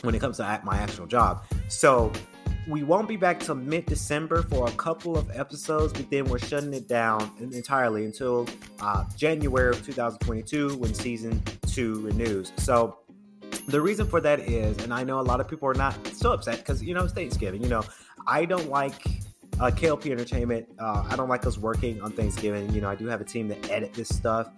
when 0.00 0.14
it 0.14 0.20
comes 0.20 0.38
to 0.38 0.60
my 0.64 0.78
actual 0.78 1.06
job. 1.06 1.44
So 1.68 2.12
we 2.68 2.82
won't 2.82 3.08
be 3.08 3.16
back 3.16 3.40
till 3.40 3.54
mid 3.54 3.86
December 3.86 4.42
for 4.42 4.68
a 4.68 4.72
couple 4.72 5.16
of 5.16 5.30
episodes, 5.34 5.92
but 5.94 6.10
then 6.10 6.26
we're 6.26 6.38
shutting 6.38 6.74
it 6.74 6.86
down 6.86 7.32
entirely 7.40 8.04
until 8.04 8.46
uh, 8.80 9.04
January 9.16 9.70
of 9.70 9.84
2022 9.84 10.76
when 10.76 10.92
season 10.92 11.42
two 11.66 12.00
renews. 12.02 12.52
So 12.58 12.98
the 13.68 13.80
reason 13.80 14.06
for 14.06 14.20
that 14.20 14.40
is, 14.40 14.76
and 14.78 14.92
I 14.92 15.02
know 15.02 15.18
a 15.18 15.22
lot 15.22 15.40
of 15.40 15.48
people 15.48 15.68
are 15.68 15.74
not 15.74 15.94
so 16.08 16.32
upset 16.32 16.58
because 16.58 16.82
you 16.82 16.92
know 16.92 17.04
it's 17.04 17.14
Thanksgiving. 17.14 17.62
You 17.62 17.70
know, 17.70 17.84
I 18.26 18.44
don't 18.44 18.68
like 18.68 19.06
uh, 19.60 19.70
KLP 19.70 20.10
Entertainment. 20.10 20.68
Uh, 20.78 21.06
I 21.08 21.16
don't 21.16 21.28
like 21.28 21.46
us 21.46 21.56
working 21.56 22.02
on 22.02 22.12
Thanksgiving. 22.12 22.70
You 22.74 22.82
know, 22.82 22.90
I 22.90 22.94
do 22.94 23.06
have 23.06 23.22
a 23.22 23.24
team 23.24 23.48
that 23.48 23.70
edit 23.70 23.94
this 23.94 24.08
stuff, 24.08 24.50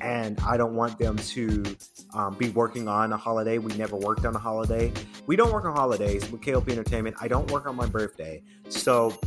and 0.00 0.38
I 0.40 0.56
don't 0.56 0.74
want 0.74 0.98
them 0.98 1.16
to 1.16 1.76
um, 2.14 2.34
be 2.34 2.50
working 2.50 2.88
on 2.88 3.12
a 3.12 3.16
holiday. 3.16 3.58
We 3.58 3.74
never 3.74 3.96
worked 3.96 4.24
on 4.24 4.34
a 4.34 4.38
holiday. 4.38 4.92
We 5.26 5.36
don't 5.36 5.52
work 5.52 5.64
on 5.64 5.74
holidays 5.74 6.30
with 6.30 6.40
KLP 6.40 6.70
Entertainment. 6.70 7.16
I 7.20 7.28
don't 7.28 7.50
work 7.50 7.66
on 7.66 7.76
my 7.76 7.86
birthday, 7.86 8.42
so 8.68 9.18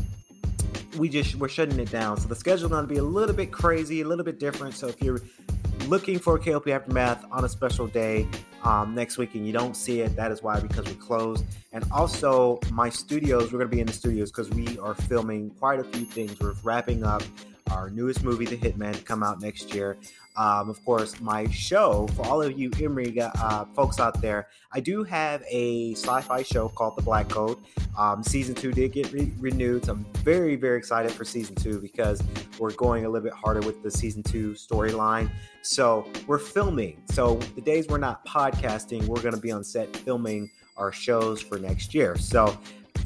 we 0.97 1.09
just 1.09 1.35
we're 1.35 1.49
shutting 1.49 1.79
it 1.79 1.91
down. 1.91 2.17
So 2.17 2.27
the 2.27 2.35
schedule 2.35 2.69
going 2.69 2.87
to 2.87 2.93
be 2.93 2.99
a 2.99 3.03
little 3.03 3.35
bit 3.35 3.51
crazy, 3.51 4.01
a 4.01 4.07
little 4.07 4.25
bit 4.25 4.39
different. 4.39 4.75
So 4.75 4.87
if 4.87 5.01
you're 5.01 5.21
looking 5.87 6.19
for 6.19 6.37
KLP 6.39 6.71
Aftermath 6.71 7.25
on 7.31 7.45
a 7.45 7.49
special 7.49 7.87
day 7.87 8.27
um, 8.63 8.93
next 8.93 9.17
week 9.17 9.35
and 9.35 9.45
you 9.45 9.53
don't 9.53 9.75
see 9.75 10.01
it, 10.01 10.15
that 10.15 10.31
is 10.31 10.43
why 10.43 10.59
because 10.59 10.85
we're 10.85 10.93
closed. 10.93 11.45
And 11.71 11.85
also, 11.91 12.59
my 12.71 12.89
studios, 12.89 13.51
we're 13.51 13.59
going 13.59 13.69
to 13.69 13.75
be 13.75 13.81
in 13.81 13.87
the 13.87 13.93
studios 13.93 14.31
because 14.31 14.49
we 14.49 14.77
are 14.79 14.93
filming 14.93 15.49
quite 15.51 15.79
a 15.79 15.83
few 15.83 16.05
things. 16.05 16.39
We're 16.39 16.55
wrapping 16.63 17.03
up 17.03 17.23
our 17.71 17.89
newest 17.89 18.23
movie, 18.23 18.45
The 18.45 18.57
Hitman, 18.57 18.95
to 18.95 19.01
come 19.01 19.23
out 19.23 19.41
next 19.41 19.73
year. 19.73 19.97
Um, 20.35 20.69
of 20.69 20.83
course, 20.85 21.19
my 21.19 21.49
show 21.49 22.07
for 22.15 22.25
all 22.25 22.41
of 22.41 22.57
you 22.57 22.71
Emory 22.79 23.19
uh, 23.19 23.65
folks 23.75 23.99
out 23.99 24.21
there, 24.21 24.47
I 24.71 24.79
do 24.79 25.03
have 25.03 25.43
a 25.49 25.93
sci-fi 25.93 26.41
show 26.43 26.69
called 26.69 26.95
The 26.95 27.01
Black 27.01 27.29
Code. 27.29 27.57
Um, 27.97 28.23
season 28.23 28.55
two 28.55 28.71
did 28.71 28.93
get 28.93 29.11
re- 29.11 29.33
renewed. 29.39 29.85
So 29.85 29.93
I'm 29.93 30.05
very, 30.23 30.55
very 30.55 30.77
excited 30.77 31.11
for 31.11 31.25
season 31.25 31.55
two 31.55 31.79
because 31.79 32.23
we're 32.59 32.71
going 32.71 33.05
a 33.05 33.09
little 33.09 33.23
bit 33.23 33.33
harder 33.33 33.61
with 33.61 33.83
the 33.83 33.91
season 33.91 34.23
two 34.23 34.53
storyline. 34.53 35.29
So 35.61 36.07
we're 36.27 36.39
filming. 36.39 37.01
So 37.05 37.35
the 37.55 37.61
days 37.61 37.87
we're 37.87 37.97
not 37.97 38.25
podcasting, 38.25 39.05
we're 39.05 39.21
going 39.21 39.35
to 39.35 39.41
be 39.41 39.51
on 39.51 39.63
set 39.63 39.95
filming 39.95 40.49
our 40.77 40.91
shows 40.91 41.41
for 41.41 41.59
next 41.59 41.93
year. 41.93 42.15
So 42.17 42.57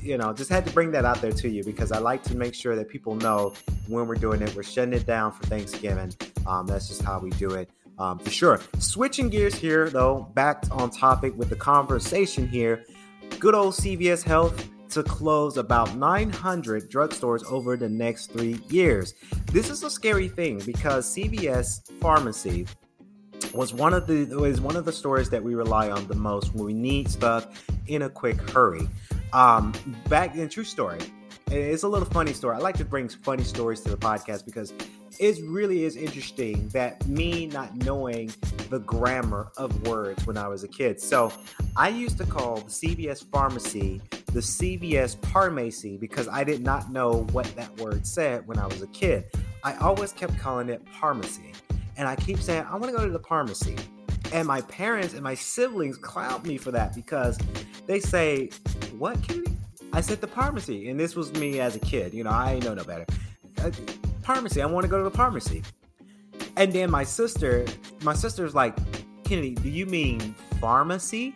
you 0.01 0.19
know, 0.19 0.31
just 0.33 0.51
had 0.51 0.65
to 0.67 0.71
bring 0.71 0.91
that 0.91 1.03
out 1.03 1.19
there 1.19 1.31
to 1.31 1.49
you 1.49 1.63
because 1.63 1.91
I 1.91 1.97
like 1.97 2.21
to 2.23 2.35
make 2.35 2.53
sure 2.53 2.75
that 2.75 2.87
people 2.87 3.15
know 3.15 3.53
when 3.87 4.07
we're 4.07 4.15
doing 4.15 4.41
it. 4.43 4.55
We're 4.55 4.61
shutting 4.63 4.93
it 4.93 5.07
down 5.07 5.31
for 5.31 5.43
Thanksgiving. 5.47 6.13
Um, 6.47 6.67
that's 6.67 6.87
just 6.87 7.01
how 7.01 7.19
we 7.19 7.29
do 7.31 7.51
it. 7.51 7.69
Um, 7.97 8.19
for 8.19 8.29
sure. 8.29 8.59
Switching 8.79 9.29
gears 9.29 9.55
here, 9.55 9.89
though, 9.89 10.29
back 10.33 10.63
on 10.71 10.89
topic 10.89 11.37
with 11.37 11.49
the 11.49 11.55
conversation 11.55 12.47
here. 12.47 12.83
Good 13.39 13.55
old 13.55 13.73
CVS 13.73 14.23
Health 14.23 14.67
to 14.89 15.03
close 15.03 15.57
about 15.57 15.95
900 15.95 16.89
drugstores 16.89 17.43
over 17.51 17.75
the 17.77 17.89
next 17.89 18.31
three 18.31 18.59
years. 18.69 19.13
This 19.51 19.69
is 19.69 19.83
a 19.83 19.89
scary 19.89 20.27
thing 20.27 20.61
because 20.65 21.13
CVS 21.15 21.89
Pharmacy 21.99 22.67
was 23.53 23.73
one 23.73 23.93
of 23.93 24.07
the 24.07 24.25
was 24.35 24.61
one 24.61 24.75
of 24.75 24.85
the 24.85 24.91
stores 24.91 25.29
that 25.29 25.43
we 25.43 25.55
rely 25.55 25.89
on 25.89 26.07
the 26.07 26.15
most 26.15 26.53
when 26.53 26.65
we 26.65 26.73
need 26.73 27.09
stuff 27.09 27.65
in 27.87 28.03
a 28.03 28.09
quick 28.09 28.37
hurry. 28.51 28.87
Um, 29.33 29.73
back 30.07 30.35
in 30.35 30.49
true 30.49 30.63
story, 30.63 30.99
it's 31.51 31.83
a 31.83 31.87
little 31.87 32.07
funny 32.07 32.33
story. 32.33 32.55
I 32.55 32.59
like 32.59 32.77
to 32.77 32.85
bring 32.85 33.09
funny 33.09 33.43
stories 33.43 33.81
to 33.81 33.89
the 33.89 33.97
podcast 33.97 34.45
because 34.45 34.73
it 35.19 35.39
really 35.43 35.83
is 35.83 35.95
interesting 35.95 36.69
that 36.69 37.05
me 37.07 37.47
not 37.47 37.75
knowing 37.77 38.33
the 38.69 38.79
grammar 38.79 39.51
of 39.57 39.87
words 39.87 40.25
when 40.25 40.37
I 40.37 40.47
was 40.47 40.63
a 40.63 40.67
kid. 40.67 40.99
So 40.99 41.31
I 41.75 41.89
used 41.89 42.17
to 42.17 42.25
call 42.25 42.57
the 42.57 42.71
CVS 42.71 43.25
pharmacy 43.31 44.01
the 44.35 44.41
CVS 44.41 45.15
pharmacy 45.27 45.95
because 45.95 46.27
I 46.27 46.43
did 46.43 46.61
not 46.61 46.91
know 46.91 47.25
what 47.31 47.45
that 47.55 47.73
word 47.79 48.05
said 48.05 48.45
when 48.45 48.59
I 48.59 48.67
was 48.67 48.81
a 48.81 48.87
kid. 48.87 49.23
I 49.63 49.77
always 49.77 50.11
kept 50.11 50.37
calling 50.37 50.67
it 50.67 50.85
pharmacy. 50.99 51.53
And 51.95 52.05
I 52.05 52.17
keep 52.17 52.39
saying, 52.39 52.65
I 52.69 52.75
want 52.75 52.91
to 52.91 52.97
go 52.97 53.05
to 53.05 53.11
the 53.11 53.23
pharmacy. 53.23 53.77
And 54.33 54.45
my 54.45 54.59
parents 54.63 55.13
and 55.13 55.23
my 55.23 55.35
siblings 55.35 55.95
clown 55.95 56.43
me 56.43 56.57
for 56.57 56.71
that 56.71 56.93
because 56.93 57.39
they 57.87 58.01
say, 58.01 58.49
What, 58.97 59.23
Kennedy? 59.23 59.55
I 59.93 60.01
said 60.01 60.19
the 60.19 60.27
pharmacy. 60.27 60.89
And 60.89 60.99
this 60.99 61.15
was 61.15 61.31
me 61.35 61.61
as 61.61 61.77
a 61.77 61.79
kid. 61.79 62.13
You 62.13 62.25
know, 62.25 62.31
I 62.31 62.55
ain't 62.55 62.65
know 62.65 62.73
no 62.73 62.83
better. 62.83 63.05
Uh, 63.63 63.71
Pharmacy. 64.25 64.61
I 64.61 64.65
want 64.65 64.83
to 64.83 64.89
go 64.89 64.97
to 64.97 65.03
the 65.03 65.15
pharmacy. 65.15 65.61
And 66.57 66.73
then 66.73 66.89
my 66.89 67.03
sister, 67.03 67.65
my 68.01 68.15
sister's 68.15 68.55
like, 68.55 68.75
Kennedy, 69.23 69.53
do 69.53 69.69
you 69.69 69.85
mean 69.85 70.33
pharmacy? 70.59 71.35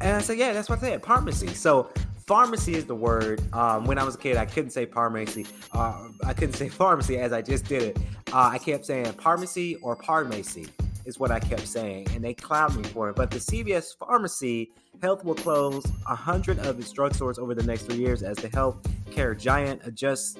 And 0.00 0.16
I 0.16 0.20
said, 0.20 0.36
Yeah, 0.36 0.52
that's 0.52 0.68
what 0.68 0.78
I 0.78 0.82
said, 0.82 1.02
pharmacy. 1.02 1.48
So 1.54 1.90
pharmacy 2.26 2.74
is 2.74 2.84
the 2.84 2.94
word. 2.94 3.42
Um, 3.54 3.86
when 3.86 3.98
I 3.98 4.04
was 4.04 4.16
a 4.16 4.18
kid, 4.18 4.36
I 4.36 4.44
couldn't 4.44 4.70
say 4.70 4.84
pharmacy. 4.84 5.46
Uh, 5.72 6.08
I 6.24 6.34
couldn't 6.34 6.54
say 6.56 6.68
pharmacy 6.68 7.18
as 7.18 7.32
I 7.32 7.40
just 7.40 7.64
did 7.64 7.82
it. 7.82 7.98
Uh, 8.32 8.50
I 8.52 8.58
kept 8.58 8.84
saying 8.84 9.06
pharmacy 9.12 9.76
or 9.76 9.96
pharmacy 9.96 10.68
is 11.04 11.18
what 11.18 11.30
I 11.30 11.40
kept 11.40 11.66
saying, 11.66 12.08
and 12.14 12.22
they 12.22 12.34
clowned 12.34 12.76
me 12.76 12.84
for 12.84 13.08
it. 13.08 13.16
But 13.16 13.30
the 13.30 13.38
CVS 13.38 13.96
pharmacy 13.98 14.72
health 15.00 15.24
will 15.24 15.34
close 15.34 15.84
a 16.06 16.14
hundred 16.14 16.58
of 16.60 16.78
its 16.78 16.92
drugstores 16.92 17.38
over 17.38 17.54
the 17.54 17.62
next 17.62 17.82
three 17.82 17.96
years 17.96 18.22
as 18.22 18.36
the 18.36 18.48
health 18.48 18.78
care 19.10 19.34
giant 19.34 19.82
adjusts 19.84 20.36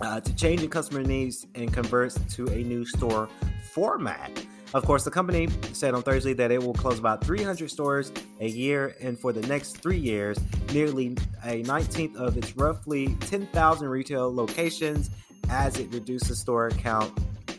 uh, 0.00 0.20
to 0.20 0.34
changing 0.34 0.70
customer 0.70 1.02
needs 1.02 1.46
and 1.54 1.72
converts 1.72 2.18
to 2.34 2.46
a 2.48 2.62
new 2.62 2.84
store 2.84 3.28
format. 3.72 4.30
Of 4.72 4.84
course, 4.84 5.02
the 5.02 5.10
company 5.10 5.48
said 5.72 5.94
on 5.94 6.02
Thursday 6.02 6.32
that 6.34 6.52
it 6.52 6.62
will 6.62 6.74
close 6.74 6.98
about 6.98 7.24
300 7.24 7.68
stores 7.70 8.12
a 8.38 8.48
year, 8.48 8.94
and 9.00 9.18
for 9.18 9.32
the 9.32 9.44
next 9.48 9.78
three 9.78 9.98
years, 9.98 10.38
nearly 10.72 11.16
a 11.44 11.62
19th 11.64 12.14
of 12.16 12.36
its 12.36 12.56
roughly 12.56 13.16
10,000 13.20 13.88
retail 13.88 14.32
locations 14.32 15.10
as 15.48 15.78
it 15.80 15.92
reduces 15.92 16.38
store 16.38 16.70
count 16.70 17.12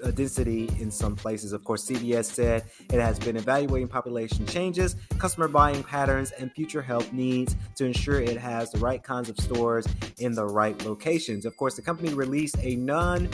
density 0.10 0.70
in 0.79 0.89
some 0.89 1.15
places. 1.15 1.53
Of 1.53 1.63
course, 1.63 1.86
CVS 1.86 2.25
said 2.25 2.63
it 2.91 3.00
has 3.00 3.20
been 3.20 3.38
evaluating 3.38 3.88
population 3.88 4.48
changes, 4.48 4.96
customer 5.20 5.48
buying 5.48 5.84
patterns, 5.84 6.31
and 6.31 6.51
future 6.51 6.81
health 6.81 7.13
needs 7.13 7.55
to 7.75 7.86
ensure 7.86 8.20
it 8.20 8.38
has 8.38 8.72
the 8.72 8.79
right 8.79 9.03
kinds 9.03 9.29
of 9.29 9.38
stores 9.38 9.86
in 10.17 10.34
the 10.34 10.46
right 10.46 10.84
locations. 10.86 11.46
Of 11.46 11.55
course, 11.58 11.75
the 11.75 11.84
company 11.84 12.13
released 12.13 12.55
a 12.62 12.75
non 12.75 13.29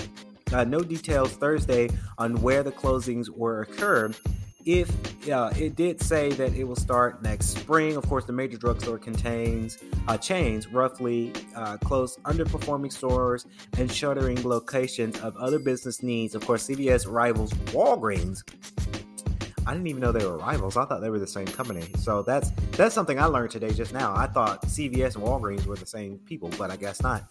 uh, 0.54 0.64
no 0.64 0.80
details 0.82 1.32
Thursday 1.34 1.90
on 2.18 2.42
where 2.42 2.64
the 2.64 2.72
closings 2.72 3.30
were 3.30 3.62
occur. 3.62 4.12
If 4.68 5.30
uh, 5.30 5.50
it 5.58 5.78
did 5.78 6.02
say 6.02 6.30
that 6.34 6.54
it 6.54 6.66
will 6.66 6.76
start 6.76 7.22
next 7.24 7.58
spring, 7.58 7.96
of 7.96 8.06
course, 8.06 8.26
the 8.26 8.34
major 8.34 8.58
drugstore 8.58 8.98
contains 8.98 9.78
uh, 10.10 10.18
chains 10.18 10.68
roughly 10.68 11.32
uh, 11.56 11.78
close 11.78 12.18
underperforming 12.26 12.92
stores 12.92 13.46
and 13.78 13.90
shuttering 13.90 14.44
locations 14.44 15.22
of 15.22 15.38
other 15.38 15.58
business 15.58 16.04
needs. 16.04 16.36
Of 16.36 16.46
course, 16.46 16.68
CVS 16.68 17.10
rivals 17.10 17.54
Walgreens 17.72 18.44
I 19.68 19.74
didn't 19.74 19.88
even 19.88 20.02
know 20.02 20.14
they 20.14 20.26
were 20.26 20.38
rivals. 20.38 20.78
I 20.78 20.86
thought 20.86 21.02
they 21.02 21.10
were 21.10 21.20
the 21.20 21.28
same 21.28 21.46
company. 21.46 21.84
So 21.98 22.22
that's 22.22 22.52
that's 22.72 22.96
something 22.96 23.20
I 23.20 23.26
learned 23.26 23.52
today 23.52 23.74
just 23.74 23.94
now. 23.94 24.16
I 24.16 24.26
thought 24.26 24.62
CVS 24.62 25.16
and 25.16 25.26
Walgreens 25.26 25.66
were 25.66 25.76
the 25.76 25.86
same 25.86 26.20
people, 26.20 26.50
but 26.58 26.72
I 26.72 26.78
guess 26.78 27.02
not. 27.02 27.24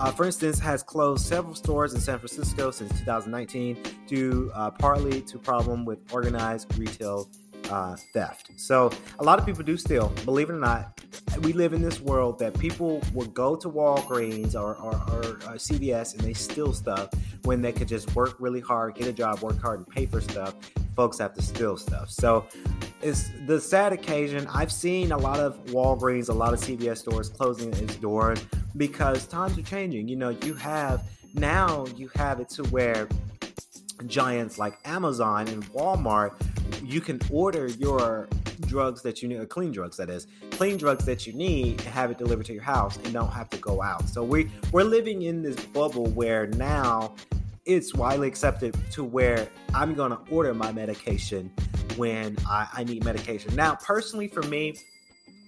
Uh, 0.00 0.10
for 0.10 0.24
instance, 0.24 0.58
has 0.58 0.82
closed 0.82 1.24
several 1.24 1.54
stores 1.54 1.94
in 1.94 2.00
San 2.00 2.18
Francisco 2.18 2.72
since 2.72 2.90
2019 2.98 3.78
due 4.08 4.50
uh, 4.54 4.72
partly 4.72 5.20
to 5.22 5.38
problem 5.38 5.84
with 5.84 6.00
organized 6.12 6.76
retail 6.76 7.28
uh, 7.70 7.96
theft. 8.12 8.50
So 8.56 8.90
a 9.18 9.24
lot 9.24 9.38
of 9.38 9.46
people 9.46 9.62
do 9.62 9.76
steal. 9.76 10.08
Believe 10.24 10.50
it 10.50 10.54
or 10.54 10.58
not, 10.58 11.00
we 11.42 11.52
live 11.52 11.72
in 11.72 11.82
this 11.82 12.00
world 12.00 12.38
that 12.38 12.58
people 12.58 13.02
will 13.12 13.26
go 13.26 13.56
to 13.56 13.68
Walgreens 13.68 14.54
or, 14.54 14.76
or, 14.76 14.94
or 14.94 15.24
uh, 15.46 15.56
CVS 15.56 16.14
and 16.14 16.22
they 16.22 16.32
steal 16.34 16.72
stuff 16.72 17.10
when 17.44 17.62
they 17.62 17.72
could 17.72 17.88
just 17.88 18.14
work 18.14 18.36
really 18.38 18.60
hard, 18.60 18.94
get 18.94 19.06
a 19.06 19.12
job, 19.12 19.40
work 19.40 19.60
hard, 19.60 19.80
and 19.80 19.88
pay 19.88 20.06
for 20.06 20.20
stuff. 20.20 20.54
Folks 20.94 21.18
have 21.18 21.34
to 21.34 21.42
steal 21.42 21.76
stuff. 21.76 22.10
So 22.10 22.46
it's 23.02 23.30
the 23.46 23.60
sad 23.60 23.92
occasion. 23.92 24.46
I've 24.52 24.72
seen 24.72 25.12
a 25.12 25.18
lot 25.18 25.40
of 25.40 25.62
Walgreens, 25.66 26.28
a 26.28 26.32
lot 26.32 26.52
of 26.52 26.60
CVS 26.60 26.98
stores 26.98 27.28
closing 27.28 27.72
its 27.74 27.96
doors 27.96 28.44
because 28.76 29.26
times 29.26 29.58
are 29.58 29.62
changing. 29.62 30.08
You 30.08 30.16
know, 30.16 30.30
you 30.30 30.54
have 30.54 31.04
now 31.34 31.84
you 31.96 32.08
have 32.14 32.38
it 32.40 32.48
to 32.50 32.62
where 32.64 33.08
giants 34.06 34.58
like 34.58 34.76
Amazon 34.84 35.48
and 35.48 35.64
Walmart, 35.72 36.34
you 36.82 37.00
can 37.00 37.20
order 37.30 37.66
your 37.66 38.28
drugs 38.66 39.02
that 39.02 39.22
you 39.22 39.28
need, 39.28 39.38
or 39.38 39.46
clean 39.46 39.72
drugs 39.72 39.96
that 39.96 40.08
is, 40.10 40.26
clean 40.50 40.76
drugs 40.76 41.04
that 41.04 41.26
you 41.26 41.32
need, 41.32 41.80
and 41.80 41.88
have 41.88 42.10
it 42.10 42.18
delivered 42.18 42.46
to 42.46 42.52
your 42.52 42.62
house 42.62 42.96
and 42.96 43.12
don't 43.12 43.32
have 43.32 43.50
to 43.50 43.58
go 43.58 43.82
out. 43.82 44.08
So 44.08 44.22
we 44.22 44.50
we're 44.72 44.84
living 44.84 45.22
in 45.22 45.42
this 45.42 45.56
bubble 45.66 46.06
where 46.06 46.46
now 46.46 47.14
it's 47.64 47.94
widely 47.94 48.28
accepted 48.28 48.76
to 48.92 49.04
where 49.04 49.48
I'm 49.74 49.94
gonna 49.94 50.18
order 50.30 50.52
my 50.54 50.72
medication 50.72 51.50
when 51.96 52.36
I, 52.46 52.68
I 52.72 52.84
need 52.84 53.04
medication. 53.04 53.54
Now, 53.54 53.76
personally, 53.76 54.28
for 54.28 54.42
me, 54.42 54.76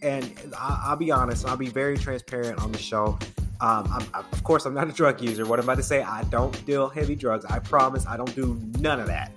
and 0.03 0.33
I, 0.59 0.91
will 0.91 0.97
be 0.97 1.11
honest, 1.11 1.47
I'll 1.47 1.57
be 1.57 1.69
very 1.69 1.99
transparent 1.99 2.61
on 2.61 2.73
the 2.73 2.79
show. 2.79 3.19
Um, 3.61 3.89
I'm, 3.91 4.07
I, 4.15 4.21
of 4.21 4.45
course, 4.45 4.67
I'm 4.67 4.75
not 4.75 4.89
a 4.89 4.93
drug 4.93 5.21
user. 5.21 5.47
What 5.47 5.59
I'm 5.59 5.65
about 5.65 5.77
to 5.79 5.83
say, 5.83 6.03
I 6.03 6.25
don't 6.25 6.65
deal 6.67 6.89
heavy 6.89 7.17
drugs. 7.17 7.45
I 7.47 7.59
promise, 7.59 8.07
I 8.07 8.17
don't 8.17 8.35
do 8.35 8.61
none 8.79 9.01
of 9.01 9.07
that. 9.07 9.33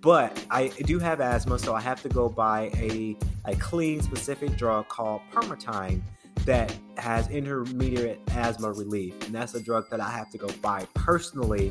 But 0.00 0.44
I 0.50 0.68
do 0.68 0.98
have 0.98 1.20
asthma, 1.20 1.58
so 1.58 1.74
I 1.74 1.80
have 1.80 2.02
to 2.02 2.08
go 2.08 2.28
buy 2.28 2.70
a, 2.74 3.16
a 3.44 3.54
clean, 3.56 4.00
specific 4.02 4.56
drug 4.56 4.88
called 4.88 5.20
Permethrin 5.32 6.00
that 6.46 6.74
has 6.96 7.28
intermediate 7.28 8.18
asthma 8.30 8.72
relief. 8.72 9.14
And 9.26 9.34
that's 9.34 9.54
a 9.54 9.62
drug 9.62 9.90
that 9.90 10.00
I 10.00 10.10
have 10.10 10.30
to 10.30 10.38
go 10.38 10.48
buy 10.62 10.86
personally, 10.94 11.70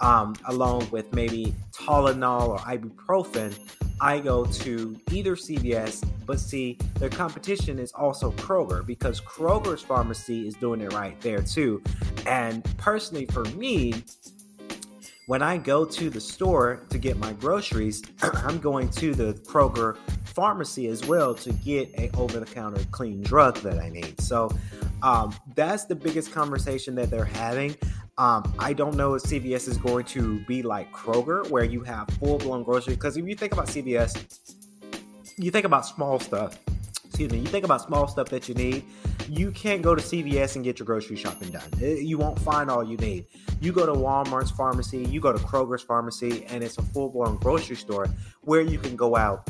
um, 0.00 0.34
along 0.46 0.90
with 0.90 1.12
maybe 1.14 1.54
Tylenol 1.72 2.48
or 2.48 2.58
ibuprofen 2.58 3.56
I 4.00 4.18
go 4.18 4.46
to 4.46 4.98
either 5.10 5.36
CVS, 5.36 6.08
but 6.24 6.40
see, 6.40 6.78
their 6.98 7.10
competition 7.10 7.78
is 7.78 7.92
also 7.92 8.32
Kroger 8.32 8.84
because 8.84 9.20
Kroger's 9.20 9.82
pharmacy 9.82 10.48
is 10.48 10.54
doing 10.54 10.80
it 10.80 10.92
right 10.94 11.20
there 11.20 11.42
too. 11.42 11.82
And 12.26 12.64
personally, 12.78 13.26
for 13.26 13.44
me, 13.44 14.04
when 15.30 15.42
I 15.42 15.58
go 15.58 15.84
to 15.84 16.10
the 16.10 16.20
store 16.20 16.84
to 16.90 16.98
get 16.98 17.16
my 17.16 17.32
groceries, 17.34 18.02
I'm 18.22 18.58
going 18.58 18.88
to 18.88 19.14
the 19.14 19.34
Kroger 19.46 19.96
pharmacy 20.24 20.88
as 20.88 21.06
well 21.06 21.36
to 21.36 21.52
get 21.52 21.88
a 21.96 22.10
over-the-counter 22.16 22.84
clean 22.90 23.22
drug 23.22 23.54
that 23.58 23.78
I 23.78 23.90
need. 23.90 24.20
So 24.20 24.50
um, 25.04 25.32
that's 25.54 25.84
the 25.84 25.94
biggest 25.94 26.32
conversation 26.32 26.96
that 26.96 27.10
they're 27.10 27.24
having. 27.24 27.76
Um, 28.18 28.52
I 28.58 28.72
don't 28.72 28.96
know 28.96 29.14
if 29.14 29.22
CVS 29.22 29.68
is 29.68 29.76
going 29.76 30.06
to 30.06 30.40
be 30.46 30.62
like 30.64 30.90
Kroger, 30.92 31.48
where 31.48 31.62
you 31.62 31.82
have 31.82 32.08
full 32.18 32.38
blown 32.38 32.64
grocery. 32.64 32.94
Because 32.94 33.16
if 33.16 33.24
you 33.24 33.36
think 33.36 33.52
about 33.52 33.68
CVS, 33.68 34.56
you 35.36 35.52
think 35.52 35.64
about 35.64 35.86
small 35.86 36.18
stuff. 36.18 36.58
Excuse 37.20 37.38
me. 37.38 37.44
You 37.44 37.52
think 37.52 37.66
about 37.66 37.82
small 37.82 38.08
stuff 38.08 38.30
that 38.30 38.48
you 38.48 38.54
need. 38.54 38.82
you 39.28 39.50
can't 39.50 39.82
go 39.82 39.94
to 39.94 40.00
CVS 40.00 40.56
and 40.56 40.64
get 40.64 40.78
your 40.78 40.86
grocery 40.86 41.16
shopping 41.16 41.50
done. 41.50 41.68
Eh, 41.82 41.96
you 41.96 42.16
won't 42.16 42.38
find 42.38 42.70
all 42.70 42.82
you 42.82 42.96
need. 42.96 43.26
You 43.60 43.72
go 43.72 43.84
to 43.84 43.92
Walmart's 43.92 44.50
pharmacy, 44.50 45.04
you 45.04 45.20
go 45.20 45.30
to 45.30 45.38
Kroger's 45.38 45.82
pharmacy, 45.82 46.46
and 46.46 46.64
it's 46.64 46.78
a 46.78 46.82
full 46.82 47.10
blown 47.10 47.36
grocery 47.36 47.76
store 47.76 48.06
where 48.40 48.62
you 48.62 48.78
can 48.78 48.96
go 48.96 49.16
out 49.16 49.46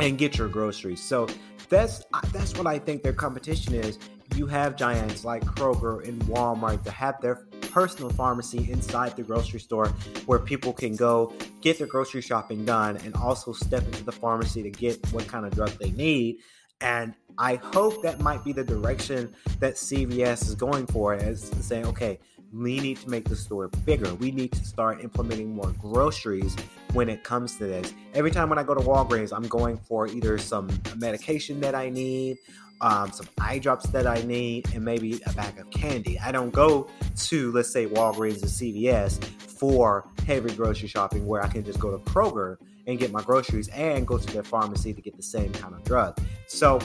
and 0.00 0.16
get 0.16 0.38
your 0.38 0.48
groceries. 0.48 1.02
So 1.02 1.28
that's 1.68 2.02
that's 2.32 2.56
what 2.56 2.66
I 2.66 2.78
think 2.78 3.02
their 3.02 3.12
competition 3.12 3.74
is. 3.74 3.98
You 4.34 4.46
have 4.46 4.74
giants 4.76 5.22
like 5.22 5.44
Kroger 5.44 6.08
and 6.08 6.18
Walmart 6.22 6.82
that 6.84 6.92
have 6.92 7.20
their 7.20 7.44
personal 7.72 8.08
pharmacy 8.08 8.70
inside 8.70 9.16
the 9.16 9.22
grocery 9.22 9.60
store 9.60 9.88
where 10.24 10.38
people 10.38 10.72
can 10.72 10.96
go 10.96 11.34
get 11.60 11.76
their 11.76 11.86
grocery 11.86 12.22
shopping 12.22 12.64
done 12.64 12.96
and 13.04 13.14
also 13.16 13.52
step 13.52 13.84
into 13.84 14.02
the 14.02 14.12
pharmacy 14.12 14.62
to 14.62 14.70
get 14.70 14.98
what 15.12 15.26
kind 15.26 15.44
of 15.44 15.54
drug 15.54 15.70
they 15.72 15.90
need. 15.90 16.38
And 16.82 17.14
I 17.38 17.54
hope 17.54 18.02
that 18.02 18.20
might 18.20 18.44
be 18.44 18.52
the 18.52 18.64
direction 18.64 19.32
that 19.60 19.74
CVS 19.74 20.48
is 20.48 20.54
going 20.54 20.86
for, 20.86 21.14
is 21.14 21.50
saying, 21.60 21.86
okay, 21.86 22.18
we 22.52 22.80
need 22.80 22.98
to 22.98 23.08
make 23.08 23.28
the 23.28 23.36
store 23.36 23.68
bigger. 23.86 24.12
We 24.14 24.30
need 24.30 24.52
to 24.52 24.64
start 24.64 25.02
implementing 25.02 25.54
more 25.54 25.72
groceries 25.80 26.54
when 26.92 27.08
it 27.08 27.24
comes 27.24 27.56
to 27.56 27.64
this. 27.64 27.94
Every 28.12 28.30
time 28.30 28.50
when 28.50 28.58
I 28.58 28.62
go 28.62 28.74
to 28.74 28.80
Walgreens, 28.80 29.32
I'm 29.34 29.48
going 29.48 29.78
for 29.78 30.06
either 30.06 30.36
some 30.36 30.68
medication 30.96 31.60
that 31.60 31.74
I 31.74 31.88
need, 31.88 32.36
um, 32.82 33.10
some 33.12 33.28
eye 33.40 33.58
drops 33.58 33.86
that 33.88 34.06
I 34.06 34.20
need, 34.22 34.66
and 34.74 34.84
maybe 34.84 35.20
a 35.24 35.32
bag 35.32 35.58
of 35.58 35.70
candy. 35.70 36.18
I 36.18 36.32
don't 36.32 36.50
go 36.50 36.90
to, 37.16 37.52
let's 37.52 37.72
say, 37.72 37.86
Walgreens 37.86 38.42
or 38.42 38.48
CVS 38.48 39.24
for 39.24 40.06
heavy 40.26 40.52
grocery 40.54 40.88
shopping 40.88 41.26
where 41.26 41.42
I 41.42 41.48
can 41.48 41.64
just 41.64 41.78
go 41.78 41.96
to 41.96 41.98
Kroger 42.04 42.58
and 42.86 42.98
get 42.98 43.12
my 43.12 43.22
groceries 43.22 43.68
and 43.68 44.06
go 44.06 44.18
to 44.18 44.32
their 44.32 44.42
pharmacy 44.42 44.92
to 44.92 45.00
get 45.00 45.16
the 45.16 45.22
same 45.22 45.52
kind 45.52 45.74
of 45.74 45.84
drug. 45.84 46.18
So 46.46 46.80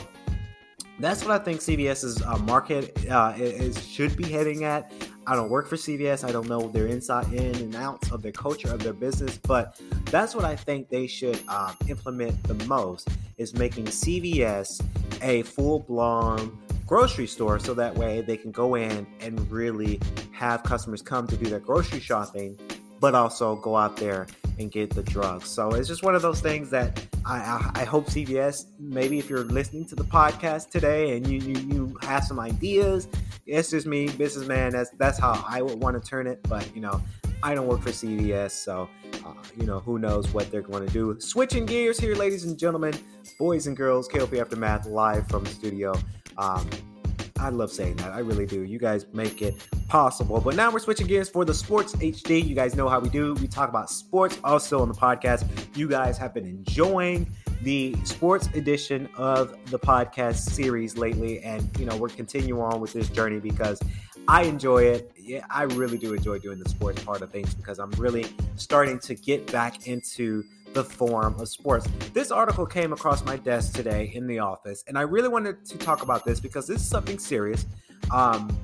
that's 1.00 1.24
what 1.24 1.40
I 1.40 1.44
think 1.44 1.62
CVS's 1.62 2.22
uh, 2.24 2.38
market 2.40 2.98
uh, 3.10 3.34
is, 3.38 3.86
should 3.86 4.16
be 4.18 4.26
heading 4.26 4.64
at. 4.64 4.92
I 5.28 5.36
don't 5.36 5.50
work 5.50 5.68
for 5.68 5.76
CVS. 5.76 6.28
I 6.28 6.32
don't 6.32 6.48
know 6.48 6.70
their 6.70 6.88
inside 6.88 7.32
in 7.34 7.56
and 7.56 7.76
outs 7.76 8.12
of 8.12 8.22
their 8.22 8.32
culture 8.32 8.74
of 8.74 8.82
their 8.82 8.94
business, 8.94 9.38
but 9.38 9.80
that's 10.06 10.34
what 10.34 10.46
I 10.46 10.56
think 10.56 10.90
they 10.90 11.06
should 11.06 11.40
uh, 11.48 11.74
implement 11.88 12.42
the 12.44 12.54
most 12.66 13.10
is 13.38 13.54
making 13.54 13.86
CVS 13.86 14.82
a 15.22 15.44
full 15.44 15.80
blown 15.80 16.58
grocery 16.88 17.28
store 17.28 17.60
so 17.60 17.74
that 17.74 17.94
way 17.94 18.22
they 18.22 18.38
can 18.38 18.52
go 18.52 18.76
in 18.76 19.06
and 19.20 19.52
really 19.52 20.00
have 20.32 20.64
customers 20.64 21.02
come 21.02 21.28
to 21.28 21.36
do 21.36 21.50
their 21.50 21.60
grocery 21.60 22.00
shopping 22.00 22.58
but 23.02 23.14
also 23.14 23.58
go 23.58 23.76
out 23.76 23.98
there 23.98 24.26
and 24.60 24.72
get 24.72 24.90
the 24.90 25.04
drugs. 25.04 25.50
So 25.50 25.70
it's 25.72 25.88
just 25.88 26.04
one 26.04 26.16
of 26.16 26.22
those 26.22 26.42
things 26.42 26.70
that 26.72 27.06
I, 27.26 27.38
I, 27.38 27.82
I, 27.82 27.86
hope 27.86 28.08
CVS, 28.08 28.66
maybe 28.80 29.20
if 29.20 29.30
you're 29.30 29.44
listening 29.44 29.86
to 29.88 29.96
the 29.96 30.04
podcast 30.04 30.70
today 30.70 31.16
and 31.16 31.28
you, 31.28 31.40
you, 31.40 31.60
you 31.68 31.98
have 32.02 32.24
some 32.24 32.40
ideas, 32.40 33.08
it's 33.46 33.70
just 33.70 33.88
me, 33.88 34.10
businessman. 34.10 34.72
That's 34.74 34.90
that's 34.92 35.18
how 35.18 35.44
I 35.48 35.62
would 35.62 35.82
want 35.82 36.02
to 36.02 36.10
turn 36.10 36.28
it. 36.28 36.42
But 36.44 36.74
you 36.76 36.82
know, 36.82 37.02
I 37.42 37.56
don't 37.56 37.68
work 37.68 37.82
for 37.82 37.92
CVS, 37.92 38.52
so 38.52 38.90
uh, 39.26 39.34
you 39.58 39.66
know 39.66 39.80
who 39.80 40.00
knows 40.00 40.34
what 40.34 40.52
they're 40.52 40.62
going 40.62 40.86
to 40.86 40.92
do. 40.92 41.20
Switching 41.20 41.66
gears 41.66 42.00
here, 42.00 42.16
ladies 42.16 42.44
and 42.44 42.58
gentlemen, 42.58 42.94
boys 43.40 43.68
and 43.68 43.78
girls, 43.78 44.08
KLP 44.10 44.42
Aftermath 44.42 44.86
live 44.86 45.28
from 45.30 45.44
the 45.44 45.50
studio. 45.50 45.94
Um, 46.38 46.70
I 47.40 47.50
love 47.50 47.72
saying 47.72 47.98
that. 47.98 48.12
I 48.12 48.20
really 48.20 48.46
do. 48.46 48.64
You 48.64 48.80
guys 48.80 49.06
make 49.14 49.42
it 49.42 49.56
possible. 49.88 50.42
But 50.42 50.56
now 50.56 50.72
we're 50.72 50.80
switching 50.80 51.08
gears 51.08 51.30
for 51.30 51.46
the 51.46 51.54
Sports 51.54 51.96
HD. 51.96 52.46
You 52.46 52.56
guys 52.56 52.76
know 52.76 52.90
how 52.90 53.00
we 53.00 53.10
do. 53.10 53.34
We 53.36 53.48
talk 53.48 53.70
about 53.70 53.90
sports 53.90 54.40
also 54.44 54.82
on 54.82 54.88
the 54.88 54.96
podcast. 54.96 55.46
You 55.76 55.88
guys 55.88 56.18
have 56.18 56.34
been 56.34 56.46
enjoying 56.46 57.30
the 57.62 57.96
sports 58.04 58.48
edition 58.54 59.10
of 59.18 59.56
the 59.72 59.80
podcast 59.80 60.50
series 60.50 60.98
lately. 60.98 61.42
And, 61.42 61.70
you 61.80 61.86
know, 61.86 61.96
we're 61.98 62.10
continuing 62.10 62.62
on 62.62 62.80
with 62.82 62.94
this 62.94 63.10
journey 63.10 63.40
because 63.40 63.82
I 64.28 64.44
enjoy 64.44 64.84
it. 64.84 65.12
Yeah, 65.18 65.46
I 65.50 65.64
really 65.64 65.98
do 65.98 66.14
enjoy 66.14 66.40
doing 66.40 66.60
the 66.60 66.70
sports 66.70 67.04
part 67.04 67.22
of 67.22 67.32
things 67.32 67.54
because 67.54 67.80
I'm 67.80 67.92
really 67.92 68.28
starting 68.56 69.00
to 69.00 69.16
get 69.16 69.52
back 69.52 69.88
into 69.88 70.44
the 70.78 70.84
form 70.84 71.34
of 71.40 71.50
sports. 71.50 71.88
This 72.14 72.30
article 72.30 72.68
came 72.68 72.94
across 72.94 73.26
my 73.26 73.36
desk 73.36 73.74
today 73.74 74.12
in 74.14 74.28
the 74.28 74.38
office, 74.38 74.84
and 74.88 74.96
I 74.96 75.02
really 75.02 75.28
wanted 75.28 75.66
to 75.66 75.78
talk 75.80 76.04
about 76.04 76.24
this 76.24 76.40
because 76.40 76.68
this 76.68 76.82
is 76.82 76.88
something 76.88 77.18
serious. 77.18 77.66
Um, 78.12 78.56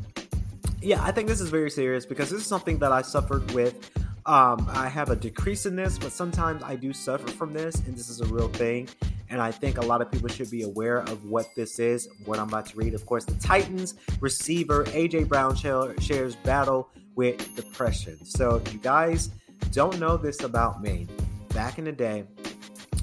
yeah, 0.79 1.03
I 1.03 1.11
think 1.11 1.27
this 1.27 1.41
is 1.41 1.49
very 1.49 1.71
serious 1.71 2.05
because 2.05 2.29
this 2.29 2.41
is 2.41 2.45
something 2.45 2.77
that 2.79 2.91
I 2.91 3.01
suffered 3.01 3.49
with. 3.51 3.89
Um, 4.27 4.69
I 4.69 4.89
have 4.89 5.09
a 5.09 5.15
decrease 5.15 5.65
in 5.65 5.75
this, 5.75 5.97
but 5.97 6.11
sometimes 6.11 6.61
I 6.61 6.75
do 6.75 6.93
suffer 6.93 7.29
from 7.29 7.51
this, 7.51 7.77
and 7.87 7.97
this 7.97 8.09
is 8.09 8.21
a 8.21 8.25
real 8.25 8.47
thing. 8.49 8.89
And 9.31 9.41
I 9.41 9.49
think 9.49 9.79
a 9.79 9.85
lot 9.85 9.99
of 9.99 10.11
people 10.11 10.29
should 10.29 10.51
be 10.51 10.61
aware 10.61 10.99
of 10.99 11.25
what 11.25 11.47
this 11.55 11.79
is, 11.79 12.07
what 12.25 12.37
I'm 12.37 12.49
about 12.49 12.67
to 12.67 12.77
read. 12.77 12.93
Of 12.93 13.07
course, 13.07 13.25
the 13.25 13.33
Titans 13.39 13.95
receiver 14.21 14.83
AJ 14.85 15.29
Brown 15.29 15.55
shares 15.55 16.35
battle 16.35 16.89
with 17.15 17.55
depression. 17.55 18.23
So, 18.23 18.57
if 18.57 18.71
you 18.71 18.79
guys 18.79 19.31
don't 19.71 19.99
know 19.99 20.15
this 20.15 20.43
about 20.43 20.83
me, 20.83 21.07
back 21.53 21.77
in 21.77 21.85
the 21.85 21.91
day, 21.91 22.25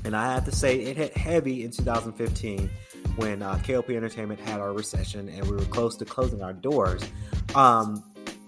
and 0.05 0.17
I 0.17 0.33
have 0.33 0.45
to 0.47 0.53
say 0.53 0.81
it 0.81 0.97
hit 0.97 1.17
heavy 1.17 1.65
in 1.65 1.71
2015 1.71 2.71
when 3.17 3.43
uh, 3.43 3.57
KLP 3.57 3.97
Entertainment 3.97 4.41
had 4.41 4.61
our 4.61 4.73
recession 4.73 5.29
and 5.29 5.47
we 5.49 5.57
were 5.57 5.65
close 5.65 5.97
to 5.97 6.05
closing 6.05 6.43
our 6.43 6.53
doors. 6.53 7.03
Um, 7.55 8.03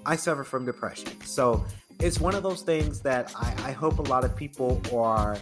I 0.07 0.17
suffer 0.17 0.45
from 0.45 0.65
depression. 0.65 1.21
So 1.23 1.65
it's 2.01 2.21
one 2.21 2.35
of 2.35 2.43
those 2.43 2.63
things 2.63 3.01
that 3.01 3.33
I, 3.37 3.55
I 3.69 3.73
hope 3.73 3.99
a 3.99 4.03
lot 4.03 4.25
of 4.25 4.35
people 4.35 4.81
are 4.95 5.39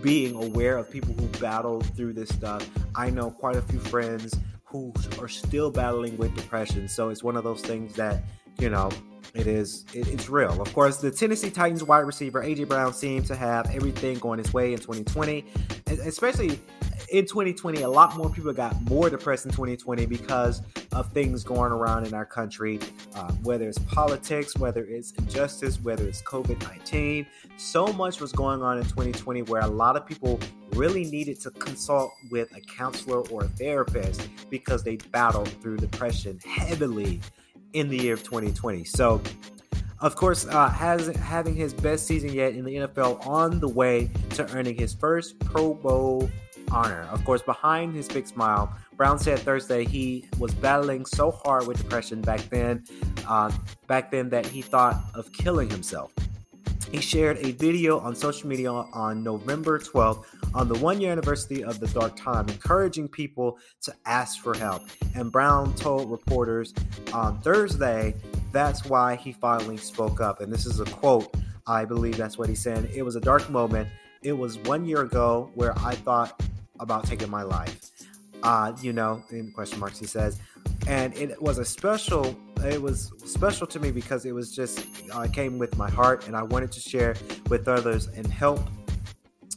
being 0.00 0.36
aware 0.36 0.76
of 0.76 0.90
people 0.90 1.14
who 1.14 1.26
battle 1.40 1.80
through 1.80 2.12
this 2.12 2.28
stuff. 2.28 2.68
I 2.94 3.10
know 3.10 3.30
quite 3.30 3.56
a 3.56 3.62
few 3.62 3.80
friends 3.80 4.34
who 4.64 4.92
are 5.18 5.28
still 5.28 5.70
battling 5.70 6.16
with 6.18 6.34
depression. 6.36 6.88
So 6.88 7.08
it's 7.08 7.24
one 7.24 7.36
of 7.36 7.44
those 7.44 7.62
things 7.62 7.94
that, 7.94 8.22
you 8.58 8.68
know, 8.68 8.90
it 9.34 9.46
is 9.46 9.84
it, 9.92 10.08
it's 10.08 10.28
real. 10.28 10.60
Of 10.60 10.72
course, 10.72 10.98
the 10.98 11.10
Tennessee 11.10 11.50
Titans 11.50 11.84
wide 11.84 12.00
receiver 12.00 12.42
AJ 12.42 12.68
Brown 12.68 12.92
seems 12.92 13.28
to 13.28 13.36
have 13.36 13.70
everything 13.74 14.18
going 14.18 14.38
his 14.38 14.52
way 14.52 14.72
in 14.72 14.78
2020, 14.78 15.44
especially 16.04 16.60
in 17.10 17.26
2020. 17.26 17.82
A 17.82 17.88
lot 17.88 18.16
more 18.16 18.30
people 18.30 18.52
got 18.52 18.80
more 18.88 19.10
depressed 19.10 19.46
in 19.46 19.52
2020 19.52 20.06
because 20.06 20.62
of 20.92 21.12
things 21.12 21.44
going 21.44 21.72
around 21.72 22.06
in 22.06 22.14
our 22.14 22.24
country, 22.24 22.80
uh, 23.14 23.32
whether 23.42 23.68
it's 23.68 23.78
politics, 23.78 24.56
whether 24.56 24.84
it's 24.84 25.12
injustice, 25.12 25.80
whether 25.82 26.06
it's 26.06 26.22
COVID 26.22 26.60
19. 26.62 27.26
So 27.56 27.92
much 27.92 28.20
was 28.20 28.32
going 28.32 28.62
on 28.62 28.78
in 28.78 28.84
2020 28.84 29.42
where 29.42 29.62
a 29.62 29.66
lot 29.66 29.96
of 29.96 30.06
people 30.06 30.40
really 30.72 31.04
needed 31.04 31.40
to 31.40 31.50
consult 31.52 32.12
with 32.30 32.54
a 32.56 32.60
counselor 32.60 33.20
or 33.28 33.44
a 33.44 33.48
therapist 33.48 34.28
because 34.50 34.82
they 34.82 34.96
battled 34.96 35.48
through 35.60 35.76
depression 35.76 36.38
heavily 36.44 37.20
in 37.78 37.88
the 37.88 37.96
year 37.96 38.14
of 38.14 38.22
2020. 38.22 38.84
So, 38.84 39.20
of 40.00 40.14
course, 40.16 40.46
uh, 40.46 40.68
has 40.68 41.08
having 41.16 41.54
his 41.54 41.72
best 41.74 42.06
season 42.06 42.32
yet 42.32 42.54
in 42.54 42.64
the 42.64 42.76
NFL 42.76 43.26
on 43.26 43.60
the 43.60 43.68
way 43.68 44.10
to 44.30 44.48
earning 44.54 44.76
his 44.76 44.94
first 44.94 45.38
Pro 45.40 45.74
Bowl 45.74 46.30
honor. 46.70 47.08
Of 47.10 47.24
course, 47.24 47.42
behind 47.42 47.94
his 47.94 48.08
big 48.08 48.26
smile, 48.26 48.76
Brown 48.96 49.18
said 49.18 49.38
Thursday 49.38 49.84
he 49.84 50.26
was 50.38 50.54
battling 50.54 51.06
so 51.06 51.30
hard 51.30 51.66
with 51.66 51.78
depression 51.78 52.20
back 52.20 52.40
then, 52.50 52.84
uh, 53.26 53.50
back 53.86 54.10
then 54.10 54.28
that 54.30 54.46
he 54.46 54.62
thought 54.62 55.00
of 55.14 55.32
killing 55.32 55.70
himself. 55.70 56.12
He 56.90 57.00
shared 57.00 57.36
a 57.38 57.52
video 57.52 57.98
on 57.98 58.14
social 58.14 58.48
media 58.48 58.72
on 58.72 59.22
November 59.22 59.78
12th 59.78 60.24
on 60.54 60.68
the 60.68 60.78
one 60.78 61.00
year 61.00 61.12
anniversary 61.12 61.62
of 61.62 61.80
the 61.80 61.86
dark 61.88 62.16
time, 62.16 62.48
encouraging 62.48 63.08
people 63.08 63.58
to 63.82 63.94
ask 64.06 64.40
for 64.40 64.54
help. 64.54 64.82
And 65.14 65.30
Brown 65.30 65.74
told 65.74 66.10
reporters 66.10 66.72
on 67.12 67.40
Thursday 67.42 68.14
that's 68.52 68.86
why 68.86 69.16
he 69.16 69.32
finally 69.32 69.76
spoke 69.76 70.20
up. 70.20 70.40
And 70.40 70.50
this 70.50 70.64
is 70.64 70.80
a 70.80 70.86
quote, 70.86 71.34
I 71.66 71.84
believe 71.84 72.16
that's 72.16 72.38
what 72.38 72.48
he 72.48 72.54
said. 72.54 72.90
It 72.94 73.02
was 73.02 73.16
a 73.16 73.20
dark 73.20 73.50
moment. 73.50 73.88
It 74.22 74.32
was 74.32 74.58
one 74.60 74.86
year 74.86 75.02
ago 75.02 75.50
where 75.54 75.78
I 75.80 75.94
thought 75.94 76.40
about 76.80 77.04
taking 77.04 77.28
my 77.28 77.42
life. 77.42 77.90
Uh, 78.42 78.72
you 78.80 78.92
know, 78.92 79.22
in 79.30 79.52
question 79.52 79.78
marks, 79.78 79.98
he 79.98 80.06
says, 80.06 80.38
and 80.86 81.14
it 81.16 81.40
was 81.42 81.58
a 81.58 81.64
special 81.64 82.34
it 82.64 82.80
was 82.80 83.12
special 83.24 83.66
to 83.66 83.80
me 83.80 83.90
because 83.90 84.24
it 84.24 84.32
was 84.32 84.54
just 84.54 84.86
uh, 85.12 85.26
came 85.32 85.58
with 85.58 85.76
my 85.76 85.90
heart 85.90 86.26
and 86.26 86.36
i 86.36 86.42
wanted 86.42 86.70
to 86.72 86.80
share 86.80 87.14
with 87.48 87.68
others 87.68 88.06
and 88.08 88.26
help 88.26 88.60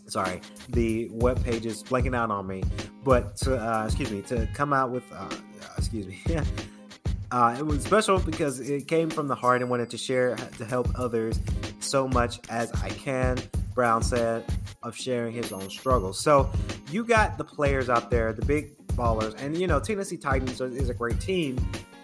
sorry 0.07 0.41
the 0.69 1.09
web 1.11 1.41
page 1.43 1.65
is 1.65 1.83
blanking 1.83 2.15
out 2.15 2.31
on 2.31 2.45
me 2.47 2.63
but 3.03 3.35
to 3.35 3.55
uh, 3.57 3.85
excuse 3.85 4.11
me 4.11 4.21
to 4.21 4.47
come 4.53 4.73
out 4.73 4.91
with 4.91 5.03
uh, 5.13 5.29
excuse 5.77 6.05
me 6.05 6.19
uh, 7.31 7.55
it 7.57 7.65
was 7.65 7.83
special 7.83 8.19
because 8.19 8.59
it 8.59 8.87
came 8.87 9.09
from 9.09 9.27
the 9.27 9.35
heart 9.35 9.61
and 9.61 9.69
wanted 9.69 9.89
to 9.89 9.97
share 9.97 10.35
to 10.57 10.65
help 10.65 10.87
others 10.99 11.39
so 11.79 12.07
much 12.07 12.39
as 12.49 12.71
i 12.83 12.89
can 12.89 13.37
brown 13.73 14.03
said 14.03 14.43
of 14.83 14.95
sharing 14.95 15.33
his 15.33 15.51
own 15.51 15.69
struggles 15.69 16.19
so 16.19 16.49
you 16.91 17.05
got 17.05 17.37
the 17.37 17.43
players 17.43 17.89
out 17.89 18.11
there 18.11 18.33
the 18.33 18.45
big 18.45 18.71
ballers. 18.91 19.39
And 19.41 19.57
you 19.57 19.67
know, 19.67 19.79
Tennessee 19.79 20.17
Titans 20.17 20.61
is 20.61 20.89
a 20.89 20.93
great 20.93 21.19
team. 21.19 21.57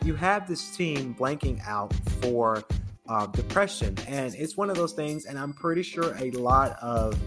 You 0.08 0.16
have 0.16 0.48
this 0.48 0.74
team 0.74 1.14
blanking 1.14 1.60
out 1.68 1.94
for 2.22 2.64
uh, 3.10 3.26
depression, 3.26 3.98
and 4.08 4.34
it's 4.36 4.56
one 4.56 4.70
of 4.70 4.78
those 4.78 4.94
things. 4.94 5.26
And 5.26 5.38
I'm 5.38 5.52
pretty 5.52 5.84
sure 5.84 6.16
a 6.16 6.32
lot 6.32 6.78
of 6.82 7.20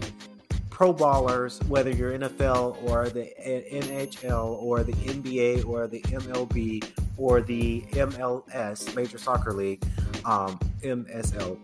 pro 0.71 0.91
ballers, 0.91 1.63
whether 1.67 1.91
you're 1.91 2.17
NFL 2.17 2.81
or 2.89 3.07
the 3.09 3.31
NHL 3.39 4.59
or 4.63 4.83
the 4.83 4.93
NBA 4.93 5.63
or 5.63 5.85
the 5.85 6.01
MLB, 6.01 6.83
or 7.17 7.43
the 7.43 7.81
MLS, 7.91 8.95
Major 8.95 9.19
Soccer 9.19 9.53
League, 9.53 9.83
um, 10.25 10.57
MSL, 10.81 11.59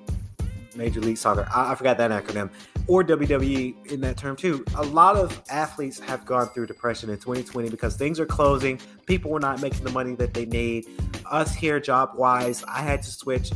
Major 0.78 1.02
League 1.02 1.18
Soccer. 1.18 1.48
I, 1.54 1.72
I 1.72 1.76
forgot 1.76 1.98
that 1.98 2.12
acronym. 2.12 2.50
Or 2.88 3.04
WWE 3.04 3.92
in 3.92 4.02
that 4.02 4.18
term 4.18 4.36
too. 4.36 4.64
A 4.76 4.84
lot 4.84 5.18
of 5.18 5.42
athletes 5.50 6.00
have 6.00 6.26
gone 6.26 6.48
through 6.50 6.68
depression 6.68 7.10
in 7.10 7.18
2020 7.18 7.70
because 7.70 7.98
things 7.98 8.20
are 8.20 8.26
closing. 8.26 8.80
People 9.06 9.32
were 9.32 9.40
not 9.40 9.62
making 9.62 9.84
the 9.84 9.92
money 9.92 10.16
that 10.16 10.34
they 10.34 10.46
need. 10.46 10.88
Us 11.30 11.54
here, 11.54 11.80
job 11.80 12.12
wise, 12.16 12.64
I 12.66 12.82
had 12.82 13.02
to 13.04 13.10
switch 13.10 13.52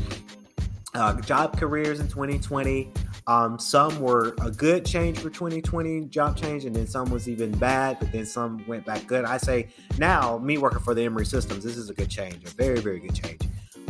uh, 0.93 1.19
job 1.21 1.57
careers 1.57 1.99
in 1.99 2.07
2020. 2.07 2.91
Um, 3.27 3.59
some 3.59 4.01
were 4.01 4.35
a 4.41 4.49
good 4.49 4.85
change 4.85 5.19
for 5.19 5.29
2020 5.29 6.05
job 6.05 6.35
change, 6.35 6.65
and 6.65 6.75
then 6.75 6.87
some 6.87 7.09
was 7.11 7.29
even 7.29 7.51
bad, 7.51 7.97
but 7.99 8.11
then 8.11 8.25
some 8.25 8.65
went 8.67 8.85
back 8.85 9.05
good. 9.07 9.25
I 9.25 9.37
say 9.37 9.67
now, 9.97 10.37
me 10.39 10.57
working 10.57 10.79
for 10.79 10.93
the 10.93 11.03
Emory 11.03 11.25
Systems, 11.25 11.63
this 11.63 11.77
is 11.77 11.89
a 11.89 11.93
good 11.93 12.09
change, 12.09 12.43
a 12.43 12.49
very, 12.49 12.79
very 12.79 12.99
good 12.99 13.13
change. 13.13 13.41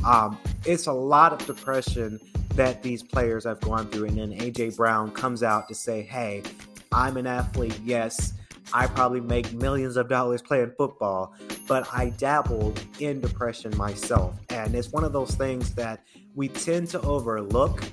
Um, 0.05 0.37
it's 0.65 0.87
a 0.87 0.93
lot 0.93 1.33
of 1.33 1.45
depression 1.45 2.19
that 2.55 2.83
these 2.83 3.03
players 3.03 3.45
have 3.45 3.59
gone 3.61 3.87
through. 3.89 4.05
And 4.05 4.17
then 4.17 4.31
AJ 4.37 4.77
Brown 4.77 5.11
comes 5.11 5.43
out 5.43 5.67
to 5.69 5.75
say, 5.75 6.01
Hey, 6.01 6.43
I'm 6.91 7.17
an 7.17 7.27
athlete. 7.27 7.79
Yes, 7.83 8.33
I 8.73 8.87
probably 8.87 9.21
make 9.21 9.53
millions 9.53 9.97
of 9.97 10.07
dollars 10.09 10.41
playing 10.41 10.71
football, 10.77 11.33
but 11.67 11.87
I 11.93 12.09
dabbled 12.09 12.81
in 12.99 13.19
depression 13.21 13.75
myself. 13.77 14.35
And 14.49 14.75
it's 14.75 14.91
one 14.91 15.03
of 15.03 15.13
those 15.13 15.35
things 15.35 15.73
that 15.75 16.03
we 16.35 16.47
tend 16.47 16.87
to 16.89 17.01
overlook. 17.01 17.83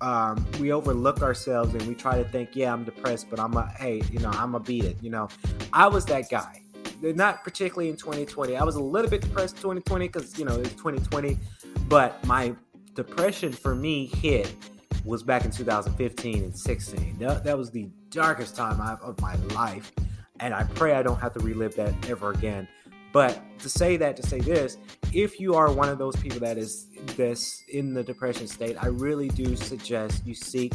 Um, 0.00 0.46
we 0.60 0.72
overlook 0.72 1.22
ourselves 1.22 1.74
and 1.74 1.82
we 1.86 1.94
try 1.94 2.22
to 2.22 2.28
think, 2.28 2.50
yeah, 2.54 2.72
I'm 2.72 2.84
depressed, 2.84 3.28
but 3.30 3.40
I'm 3.40 3.54
a, 3.56 3.66
hey, 3.78 4.02
you 4.10 4.18
know, 4.18 4.30
I'm 4.30 4.54
a 4.54 4.60
beat 4.60 4.84
it. 4.84 4.96
You 5.02 5.10
know, 5.10 5.28
I 5.72 5.86
was 5.86 6.04
that 6.06 6.28
guy. 6.30 6.62
Not 7.02 7.44
particularly 7.44 7.88
in 7.88 7.96
2020. 7.96 8.56
I 8.56 8.64
was 8.64 8.76
a 8.76 8.82
little 8.82 9.10
bit 9.10 9.20
depressed 9.20 9.56
2020 9.56 10.08
because, 10.08 10.38
you 10.38 10.44
know, 10.44 10.58
it's 10.60 10.70
2020, 10.70 11.38
but 11.88 12.24
my 12.26 12.54
depression 12.94 13.52
for 13.52 13.74
me 13.74 14.06
hit 14.06 14.54
was 15.04 15.22
back 15.22 15.44
in 15.44 15.50
2015 15.50 16.44
and 16.44 16.56
16. 16.56 17.18
That, 17.18 17.44
that 17.44 17.56
was 17.56 17.70
the 17.70 17.88
darkest 18.10 18.56
time 18.56 18.80
of 19.02 19.20
my 19.20 19.36
life. 19.54 19.92
And 20.40 20.52
I 20.52 20.64
pray 20.64 20.94
I 20.94 21.02
don't 21.02 21.20
have 21.20 21.32
to 21.34 21.40
relive 21.40 21.76
that 21.76 21.94
ever 22.08 22.32
again. 22.32 22.68
But 23.12 23.40
to 23.60 23.68
say 23.68 23.96
that, 23.96 24.16
to 24.16 24.22
say 24.22 24.40
this, 24.40 24.76
if 25.12 25.40
you 25.40 25.54
are 25.54 25.72
one 25.72 25.88
of 25.88 25.96
those 25.96 26.16
people 26.16 26.40
that 26.40 26.58
is 26.58 26.88
this 27.16 27.62
in 27.68 27.94
the 27.94 28.02
depression 28.02 28.46
state, 28.46 28.76
I 28.82 28.88
really 28.88 29.28
do 29.28 29.56
suggest 29.56 30.26
you 30.26 30.34
seek 30.34 30.72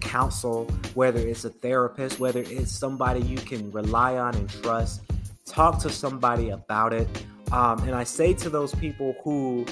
counsel, 0.00 0.64
whether 0.94 1.20
it's 1.20 1.44
a 1.44 1.50
therapist, 1.50 2.18
whether 2.18 2.40
it's 2.40 2.72
somebody 2.72 3.20
you 3.20 3.36
can 3.36 3.70
rely 3.70 4.16
on 4.16 4.34
and 4.34 4.48
trust. 4.48 5.02
Talk 5.46 5.80
to 5.82 5.90
somebody 5.90 6.50
about 6.50 6.92
it. 6.92 7.08
Um, 7.52 7.78
and 7.80 7.94
I 7.94 8.04
say 8.04 8.34
to 8.34 8.50
those 8.50 8.74
people 8.74 9.14
who 9.22 9.64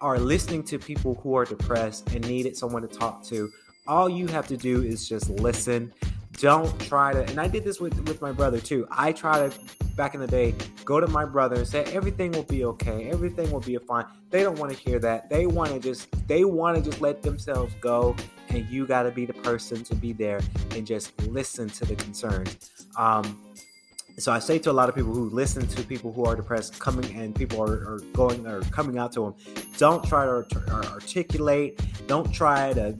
are 0.00 0.18
listening 0.18 0.62
to 0.64 0.78
people 0.78 1.14
who 1.22 1.34
are 1.34 1.44
depressed 1.44 2.12
and 2.14 2.26
needed 2.26 2.56
someone 2.56 2.82
to 2.82 2.88
talk 2.88 3.24
to, 3.24 3.50
all 3.86 4.08
you 4.08 4.26
have 4.28 4.46
to 4.48 4.56
do 4.56 4.82
is 4.82 5.08
just 5.08 5.30
listen. 5.30 5.92
Don't 6.38 6.78
try 6.80 7.12
to, 7.12 7.24
and 7.24 7.40
I 7.40 7.48
did 7.48 7.64
this 7.64 7.80
with, 7.80 7.98
with 8.08 8.22
my 8.22 8.32
brother 8.32 8.60
too. 8.60 8.86
I 8.90 9.12
try 9.12 9.48
to, 9.48 9.58
back 9.96 10.14
in 10.14 10.20
the 10.20 10.26
day, 10.26 10.54
go 10.84 11.00
to 11.00 11.06
my 11.08 11.24
brother 11.24 11.56
and 11.56 11.66
say, 11.66 11.84
everything 11.84 12.32
will 12.32 12.44
be 12.44 12.64
okay. 12.64 13.10
Everything 13.10 13.50
will 13.50 13.60
be 13.60 13.76
fine. 13.78 14.06
They 14.30 14.42
don't 14.42 14.58
want 14.58 14.72
to 14.72 14.78
hear 14.78 14.98
that. 15.00 15.28
They 15.28 15.46
want 15.46 15.70
to 15.72 15.80
just, 15.80 16.08
they 16.28 16.44
want 16.44 16.76
to 16.76 16.82
just 16.88 17.00
let 17.00 17.22
themselves 17.22 17.74
go. 17.80 18.16
And 18.48 18.68
you 18.68 18.86
got 18.86 19.02
to 19.04 19.10
be 19.10 19.26
the 19.26 19.34
person 19.34 19.82
to 19.84 19.94
be 19.94 20.12
there 20.12 20.40
and 20.72 20.86
just 20.86 21.20
listen 21.28 21.68
to 21.70 21.84
the 21.84 21.96
concerns. 21.96 22.86
Um, 22.96 23.38
so 24.22 24.32
I 24.32 24.38
say 24.38 24.58
to 24.60 24.70
a 24.70 24.72
lot 24.72 24.88
of 24.88 24.94
people 24.94 25.12
who 25.12 25.30
listen 25.30 25.66
to 25.66 25.82
people 25.82 26.12
who 26.12 26.24
are 26.24 26.36
depressed, 26.36 26.78
coming 26.78 27.14
and 27.16 27.34
people 27.34 27.62
are, 27.62 27.94
are 27.94 28.00
going 28.12 28.46
or 28.46 28.60
coming 28.62 28.98
out 28.98 29.12
to 29.12 29.20
them, 29.20 29.34
don't 29.78 30.04
try 30.04 30.24
to 30.24 30.44
articulate, 30.68 31.80
don't 32.06 32.32
try 32.32 32.72
to 32.74 32.96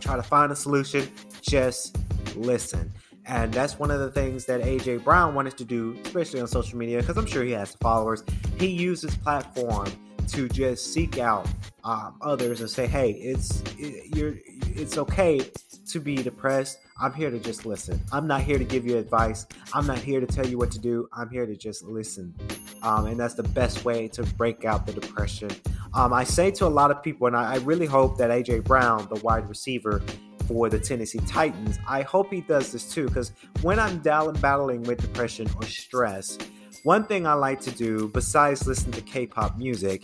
try 0.00 0.16
to 0.16 0.22
find 0.22 0.52
a 0.52 0.56
solution. 0.56 1.08
Just 1.40 1.98
listen. 2.36 2.92
And 3.26 3.52
that's 3.52 3.78
one 3.78 3.90
of 3.90 4.00
the 4.00 4.10
things 4.10 4.46
that 4.46 4.62
AJ 4.62 5.04
Brown 5.04 5.34
wanted 5.34 5.56
to 5.58 5.64
do, 5.64 5.98
especially 6.04 6.40
on 6.40 6.48
social 6.48 6.78
media, 6.78 7.00
because 7.00 7.18
I'm 7.18 7.26
sure 7.26 7.44
he 7.44 7.52
has 7.52 7.74
followers. 7.74 8.24
He 8.58 8.68
used 8.68 9.02
his 9.02 9.14
platform 9.16 9.88
to 10.28 10.48
just 10.48 10.92
seek 10.92 11.18
out 11.18 11.46
um, 11.84 12.16
others 12.22 12.60
and 12.60 12.70
say, 12.70 12.86
"Hey, 12.86 13.10
it's 13.12 13.62
it, 13.78 14.16
you're 14.16 14.34
it's 14.74 14.96
okay 14.98 15.40
to 15.88 16.00
be 16.00 16.16
depressed. 16.16 16.78
I'm 17.00 17.12
here 17.12 17.30
to 17.30 17.38
just 17.38 17.64
listen. 17.64 18.02
I'm 18.10 18.26
not 18.26 18.42
here 18.42 18.58
to 18.58 18.64
give 18.64 18.84
you 18.84 18.98
advice. 18.98 19.46
I'm 19.72 19.86
not 19.86 19.98
here 19.98 20.18
to 20.18 20.26
tell 20.26 20.46
you 20.46 20.58
what 20.58 20.72
to 20.72 20.80
do. 20.80 21.08
I'm 21.12 21.30
here 21.30 21.46
to 21.46 21.56
just 21.56 21.84
listen. 21.84 22.34
Um, 22.82 23.06
and 23.06 23.18
that's 23.18 23.34
the 23.34 23.44
best 23.44 23.84
way 23.84 24.08
to 24.08 24.24
break 24.24 24.64
out 24.64 24.84
the 24.84 24.92
depression. 24.92 25.50
Um, 25.94 26.12
I 26.12 26.24
say 26.24 26.50
to 26.52 26.66
a 26.66 26.68
lot 26.68 26.90
of 26.90 27.02
people, 27.02 27.28
and 27.28 27.36
I, 27.36 27.54
I 27.54 27.56
really 27.58 27.86
hope 27.86 28.18
that 28.18 28.30
AJ 28.30 28.64
Brown, 28.64 29.06
the 29.12 29.20
wide 29.20 29.48
receiver 29.48 30.02
for 30.48 30.68
the 30.68 30.78
Tennessee 30.78 31.20
Titans, 31.20 31.78
I 31.86 32.02
hope 32.02 32.32
he 32.32 32.40
does 32.40 32.72
this 32.72 32.90
too. 32.90 33.06
Because 33.06 33.32
when 33.62 33.78
I'm 33.78 33.98
down 33.98 34.34
battling 34.40 34.82
with 34.82 35.00
depression 35.00 35.48
or 35.56 35.62
stress, 35.62 36.36
one 36.82 37.04
thing 37.04 37.28
I 37.28 37.34
like 37.34 37.60
to 37.60 37.70
do 37.70 38.08
besides 38.08 38.66
listen 38.66 38.90
to 38.92 39.00
K-pop 39.02 39.56
music, 39.56 40.02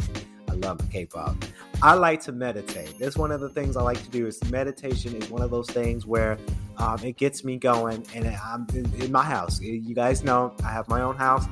I 0.54 0.56
love 0.58 0.80
K-pop. 0.90 1.36
I 1.82 1.94
like 1.94 2.20
to 2.22 2.32
meditate. 2.32 2.96
That's 2.98 3.16
one 3.16 3.32
of 3.32 3.40
the 3.40 3.48
things 3.48 3.76
I 3.76 3.82
like 3.82 4.02
to 4.04 4.10
do. 4.10 4.26
Is 4.26 4.42
meditation 4.50 5.14
is 5.16 5.28
one 5.28 5.42
of 5.42 5.50
those 5.50 5.68
things 5.68 6.06
where 6.06 6.38
um, 6.78 7.02
it 7.02 7.16
gets 7.16 7.44
me 7.44 7.56
going, 7.56 8.06
and 8.14 8.26
I'm 8.28 8.66
in, 8.72 8.90
in 9.02 9.10
my 9.10 9.24
house. 9.24 9.60
You 9.60 9.94
guys 9.94 10.22
know 10.22 10.54
I 10.64 10.68
have 10.68 10.88
my 10.88 11.02
own 11.02 11.16
house. 11.16 11.46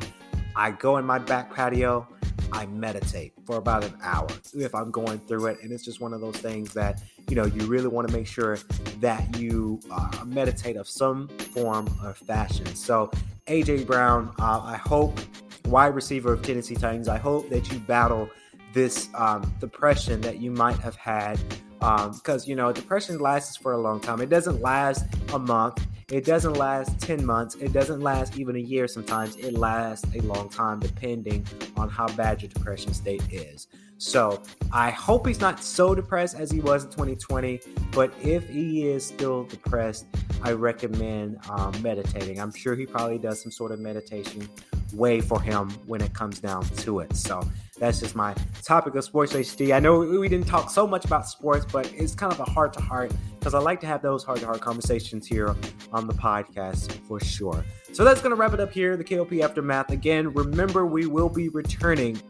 I 0.55 0.71
go 0.71 0.99
in 0.99 1.05
my 1.05 1.19
back 1.19 1.53
patio. 1.53 2.07
I 2.53 2.67
meditate 2.67 3.33
for 3.45 3.57
about 3.57 3.83
an 3.83 3.95
hour 4.03 4.29
if 4.55 4.75
I'm 4.75 4.91
going 4.91 5.19
through 5.21 5.47
it, 5.47 5.59
and 5.63 5.73
it's 5.73 5.85
just 5.85 6.01
one 6.01 6.13
of 6.13 6.21
those 6.21 6.37
things 6.37 6.73
that 6.75 7.03
you 7.29 7.35
know 7.35 7.45
you 7.45 7.67
really 7.67 7.89
want 7.89 8.07
to 8.09 8.15
make 8.15 8.27
sure 8.27 8.59
that 9.01 9.37
you 9.37 9.81
uh, 9.91 10.25
meditate 10.25 10.77
of 10.77 10.89
some 10.89 11.27
form 11.29 11.89
or 12.05 12.15
fashion. 12.15 12.67
So, 12.77 13.11
AJ 13.49 13.87
Brown, 13.87 14.33
uh, 14.39 14.61
I 14.61 14.77
hope 14.77 15.19
wide 15.65 15.95
receiver 15.95 16.33
of 16.33 16.43
Tennessee 16.43 16.77
Titans. 16.77 17.09
I 17.09 17.19
hope 17.19 17.49
that 17.51 17.73
you 17.73 17.81
battle 17.81 18.31
this 18.73 19.09
um, 19.15 19.53
depression 19.61 20.21
that 20.23 20.39
you 20.41 20.51
might 20.51 20.79
have 20.79 20.97
had 20.97 21.39
because 21.79 22.45
um, 22.45 22.49
you 22.49 22.55
know 22.55 22.73
depression 22.73 23.19
lasts 23.19 23.57
for 23.57 23.73
a 23.73 23.79
long 23.79 24.01
time. 24.01 24.21
It 24.21 24.29
doesn't 24.29 24.61
last 24.61 25.05
a 25.33 25.39
month. 25.39 25.85
It 26.11 26.25
doesn't 26.25 26.55
last 26.55 27.01
10 27.01 27.25
months. 27.25 27.55
It 27.55 27.73
doesn't 27.73 28.01
last 28.01 28.39
even 28.39 28.55
a 28.57 28.61
year 28.61 28.87
sometimes. 28.87 29.35
It 29.37 29.55
lasts 29.55 30.07
a 30.15 30.21
long 30.21 30.51
time 30.51 30.79
depending 30.79 31.47
on 31.77 31.89
how 31.89 32.07
bad 32.09 32.43
your 32.43 32.51
depression 32.51 32.93
state 32.93 33.23
is. 33.33 33.69
So 33.99 34.43
i 34.73 34.91
hope 34.91 35.29
he's 35.29 35.41
not 35.41 35.63
so 35.63 35.95
depressed 35.95 36.37
as 36.37 36.51
he 36.51 36.61
was 36.61 36.85
in 36.85 36.91
2020 36.91 37.61
but 37.93 38.13
if 38.21 38.49
he 38.49 38.89
is 38.89 39.07
still 39.07 39.45
depressed 39.45 40.07
i 40.43 40.51
recommend 40.51 41.39
um, 41.49 41.71
meditating. 41.83 42.41
I'm 42.41 42.53
sure 42.53 42.75
he 42.75 42.85
probably 42.85 43.19
does 43.19 43.41
some 43.41 43.53
sort 43.53 43.71
of 43.71 43.79
meditation 43.79 44.49
way 44.95 45.21
for 45.21 45.41
him 45.41 45.71
when 45.87 46.01
it 46.01 46.13
comes 46.15 46.41
down 46.41 46.65
to 46.65 47.01
it 47.01 47.17
so 47.17 47.43
that's 47.83 47.99
just 47.99 48.15
my 48.15 48.33
topic 48.63 48.95
of 48.95 49.03
sports 49.03 49.33
HD. 49.33 49.75
I 49.75 49.81
know 49.81 49.99
we 49.99 50.29
didn't 50.29 50.47
talk 50.47 50.71
so 50.71 50.87
much 50.87 51.05
about 51.05 51.27
sports, 51.27 51.67
but 51.71 51.93
it's 51.93 52.15
kind 52.15 52.33
of 52.33 52.39
a 52.39 52.45
heart 52.45 52.73
to 52.75 52.81
heart 52.81 53.13
because 53.41 53.55
I 53.55 53.59
like 53.59 53.81
to 53.81 53.89
have 53.89 54.03
those 54.03 54.23
heart 54.23 54.39
to 54.39 54.47
heart 54.47 54.61
conversations 54.61 55.27
here 55.27 55.57
on 55.93 56.07
the 56.07 56.13
podcast 56.13 56.93
for 57.09 57.19
sure. 57.19 57.65
So 57.93 58.05
that's 58.05 58.21
going 58.21 58.31
to 58.31 58.37
wrap 58.37 58.53
it 58.53 58.61
up 58.61 58.73
here, 58.73 58.97
the 58.97 59.03
KLP 59.03 59.43
Aftermath. 59.43 59.91
Again, 59.91 60.33
remember 60.33 60.87
we 60.87 61.07
will 61.07 61.29
be 61.29 61.49
returning. 61.49 62.23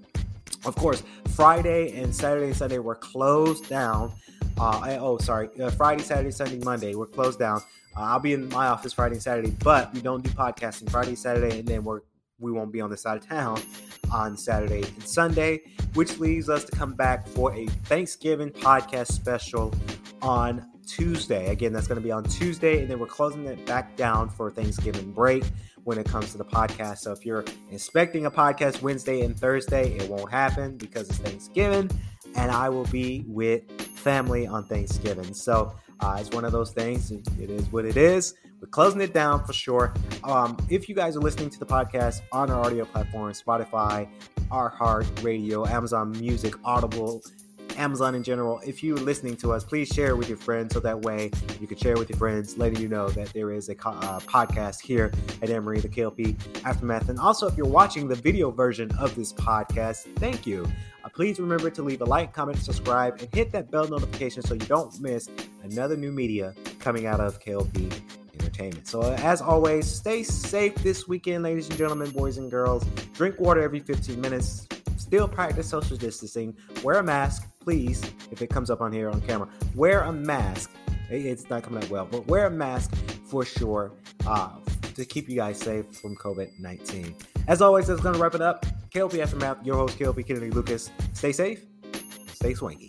Of 0.64 0.74
course, 0.74 1.02
Friday 1.34 2.00
and 2.00 2.14
Saturday 2.14 2.46
and 2.46 2.56
Sunday 2.56 2.78
were 2.78 2.94
closed 2.94 3.68
down. 3.68 4.14
Uh, 4.56 4.96
oh, 5.00 5.18
sorry, 5.18 5.50
uh, 5.60 5.68
Friday, 5.68 6.02
Saturday, 6.02 6.30
Sunday, 6.30 6.64
Monday 6.64 6.94
we're 6.94 7.04
closed 7.04 7.38
down. 7.38 7.60
Uh, 7.94 8.04
I'll 8.04 8.20
be 8.20 8.32
in 8.32 8.48
my 8.48 8.68
office 8.68 8.94
Friday 8.94 9.16
and 9.16 9.22
Saturday, 9.22 9.54
but 9.62 9.92
we 9.92 10.00
don't 10.00 10.24
do 10.24 10.30
podcasting 10.30 10.90
Friday, 10.90 11.14
Saturday, 11.14 11.58
and 11.58 11.68
then 11.68 11.84
we're 11.84 12.00
we 12.42 12.52
won't 12.52 12.72
be 12.72 12.80
on 12.80 12.90
this 12.90 13.02
side 13.02 13.16
of 13.16 13.26
town 13.26 13.60
on 14.12 14.36
Saturday 14.36 14.82
and 14.82 15.02
Sunday, 15.02 15.62
which 15.94 16.18
leaves 16.18 16.48
us 16.48 16.64
to 16.64 16.72
come 16.72 16.92
back 16.92 17.26
for 17.28 17.54
a 17.54 17.66
Thanksgiving 17.84 18.50
podcast 18.50 19.12
special 19.12 19.72
on 20.20 20.66
Tuesday. 20.86 21.50
Again, 21.50 21.72
that's 21.72 21.86
going 21.86 22.00
to 22.00 22.04
be 22.04 22.12
on 22.12 22.24
Tuesday, 22.24 22.80
and 22.80 22.90
then 22.90 22.98
we're 22.98 23.06
closing 23.06 23.46
it 23.46 23.64
back 23.66 23.96
down 23.96 24.28
for 24.28 24.50
Thanksgiving 24.50 25.12
break 25.12 25.44
when 25.84 25.98
it 25.98 26.06
comes 26.06 26.32
to 26.32 26.38
the 26.38 26.44
podcast. 26.44 26.98
So 26.98 27.12
if 27.12 27.24
you're 27.24 27.44
expecting 27.70 28.26
a 28.26 28.30
podcast 28.30 28.82
Wednesday 28.82 29.22
and 29.22 29.38
Thursday, 29.38 29.96
it 29.96 30.08
won't 30.08 30.30
happen 30.30 30.76
because 30.76 31.08
it's 31.08 31.18
Thanksgiving, 31.18 31.90
and 32.34 32.50
I 32.50 32.68
will 32.68 32.86
be 32.86 33.24
with 33.26 33.70
family 33.80 34.46
on 34.46 34.64
Thanksgiving. 34.64 35.32
So 35.34 35.74
uh, 36.00 36.18
it's 36.20 36.30
one 36.30 36.44
of 36.44 36.52
those 36.52 36.72
things. 36.72 37.10
It 37.10 37.50
is 37.50 37.70
what 37.72 37.84
it 37.84 37.96
is. 37.96 38.34
We're 38.62 38.68
closing 38.68 39.00
it 39.00 39.12
down 39.12 39.44
for 39.44 39.52
sure. 39.52 39.92
Um, 40.22 40.56
if 40.70 40.88
you 40.88 40.94
guys 40.94 41.16
are 41.16 41.20
listening 41.20 41.50
to 41.50 41.58
the 41.58 41.66
podcast 41.66 42.20
on 42.30 42.48
our 42.48 42.64
audio 42.64 42.84
platform, 42.84 43.32
Spotify, 43.32 44.08
our 44.52 44.68
Heart 44.68 45.08
Radio, 45.20 45.66
Amazon 45.66 46.12
Music, 46.12 46.54
Audible, 46.64 47.22
Amazon 47.76 48.14
in 48.14 48.22
general. 48.22 48.60
If 48.64 48.84
you're 48.84 48.98
listening 48.98 49.36
to 49.38 49.52
us, 49.52 49.64
please 49.64 49.88
share 49.88 50.14
with 50.14 50.28
your 50.28 50.38
friends 50.38 50.74
so 50.74 50.80
that 50.80 51.02
way 51.02 51.32
you 51.60 51.66
can 51.66 51.76
share 51.76 51.96
with 51.96 52.08
your 52.08 52.18
friends, 52.18 52.56
letting 52.56 52.80
you 52.80 52.86
know 52.86 53.08
that 53.08 53.32
there 53.32 53.50
is 53.50 53.68
a 53.68 53.72
uh, 53.72 54.20
podcast 54.20 54.80
here 54.80 55.10
at 55.42 55.50
Emory, 55.50 55.80
the 55.80 55.88
KLP 55.88 56.36
Aftermath. 56.64 57.08
And 57.08 57.18
also, 57.18 57.48
if 57.48 57.56
you're 57.56 57.66
watching 57.66 58.06
the 58.06 58.14
video 58.14 58.52
version 58.52 58.92
of 58.96 59.16
this 59.16 59.32
podcast, 59.32 60.02
thank 60.18 60.46
you. 60.46 60.70
Uh, 61.02 61.08
please 61.08 61.40
remember 61.40 61.68
to 61.70 61.82
leave 61.82 62.00
a 62.00 62.04
like, 62.04 62.32
comment, 62.32 62.58
subscribe, 62.58 63.18
and 63.18 63.34
hit 63.34 63.50
that 63.50 63.72
bell 63.72 63.88
notification 63.88 64.42
so 64.42 64.54
you 64.54 64.60
don't 64.60 65.00
miss 65.00 65.28
another 65.64 65.96
new 65.96 66.12
media 66.12 66.54
coming 66.78 67.06
out 67.06 67.18
of 67.18 67.40
KLP 67.42 67.90
entertainment. 68.52 68.88
So, 68.88 69.02
as 69.02 69.40
always, 69.40 69.86
stay 69.86 70.22
safe 70.22 70.74
this 70.76 71.08
weekend, 71.08 71.44
ladies 71.44 71.68
and 71.68 71.78
gentlemen, 71.78 72.10
boys 72.10 72.38
and 72.38 72.50
girls. 72.50 72.84
Drink 73.14 73.38
water 73.38 73.62
every 73.62 73.80
15 73.80 74.20
minutes. 74.20 74.66
Still 74.96 75.28
practice 75.28 75.68
social 75.68 75.96
distancing. 75.96 76.56
Wear 76.82 76.98
a 76.98 77.02
mask, 77.02 77.48
please, 77.60 78.02
if 78.30 78.42
it 78.42 78.48
comes 78.48 78.70
up 78.70 78.80
on 78.80 78.92
here 78.92 79.10
on 79.10 79.20
camera. 79.22 79.48
Wear 79.74 80.02
a 80.02 80.12
mask. 80.12 80.70
It's 81.10 81.50
not 81.50 81.62
coming 81.62 81.82
out 81.82 81.90
well, 81.90 82.08
but 82.10 82.26
wear 82.26 82.46
a 82.46 82.50
mask 82.50 82.94
for 83.26 83.44
sure 83.44 83.92
uh, 84.26 84.50
to 84.94 85.04
keep 85.04 85.28
you 85.28 85.36
guys 85.36 85.58
safe 85.58 85.84
from 85.96 86.16
COVID 86.16 86.58
19. 86.58 87.14
As 87.48 87.60
always, 87.60 87.86
that's 87.86 88.00
going 88.00 88.14
to 88.14 88.20
wrap 88.20 88.34
it 88.34 88.40
up. 88.40 88.64
KLP 88.94 89.18
Aftermath, 89.22 89.64
your 89.64 89.76
host, 89.76 89.98
KLP 89.98 90.26
Kennedy 90.26 90.50
Lucas. 90.50 90.90
Stay 91.12 91.32
safe, 91.32 91.64
stay 92.32 92.54
swanky. 92.54 92.88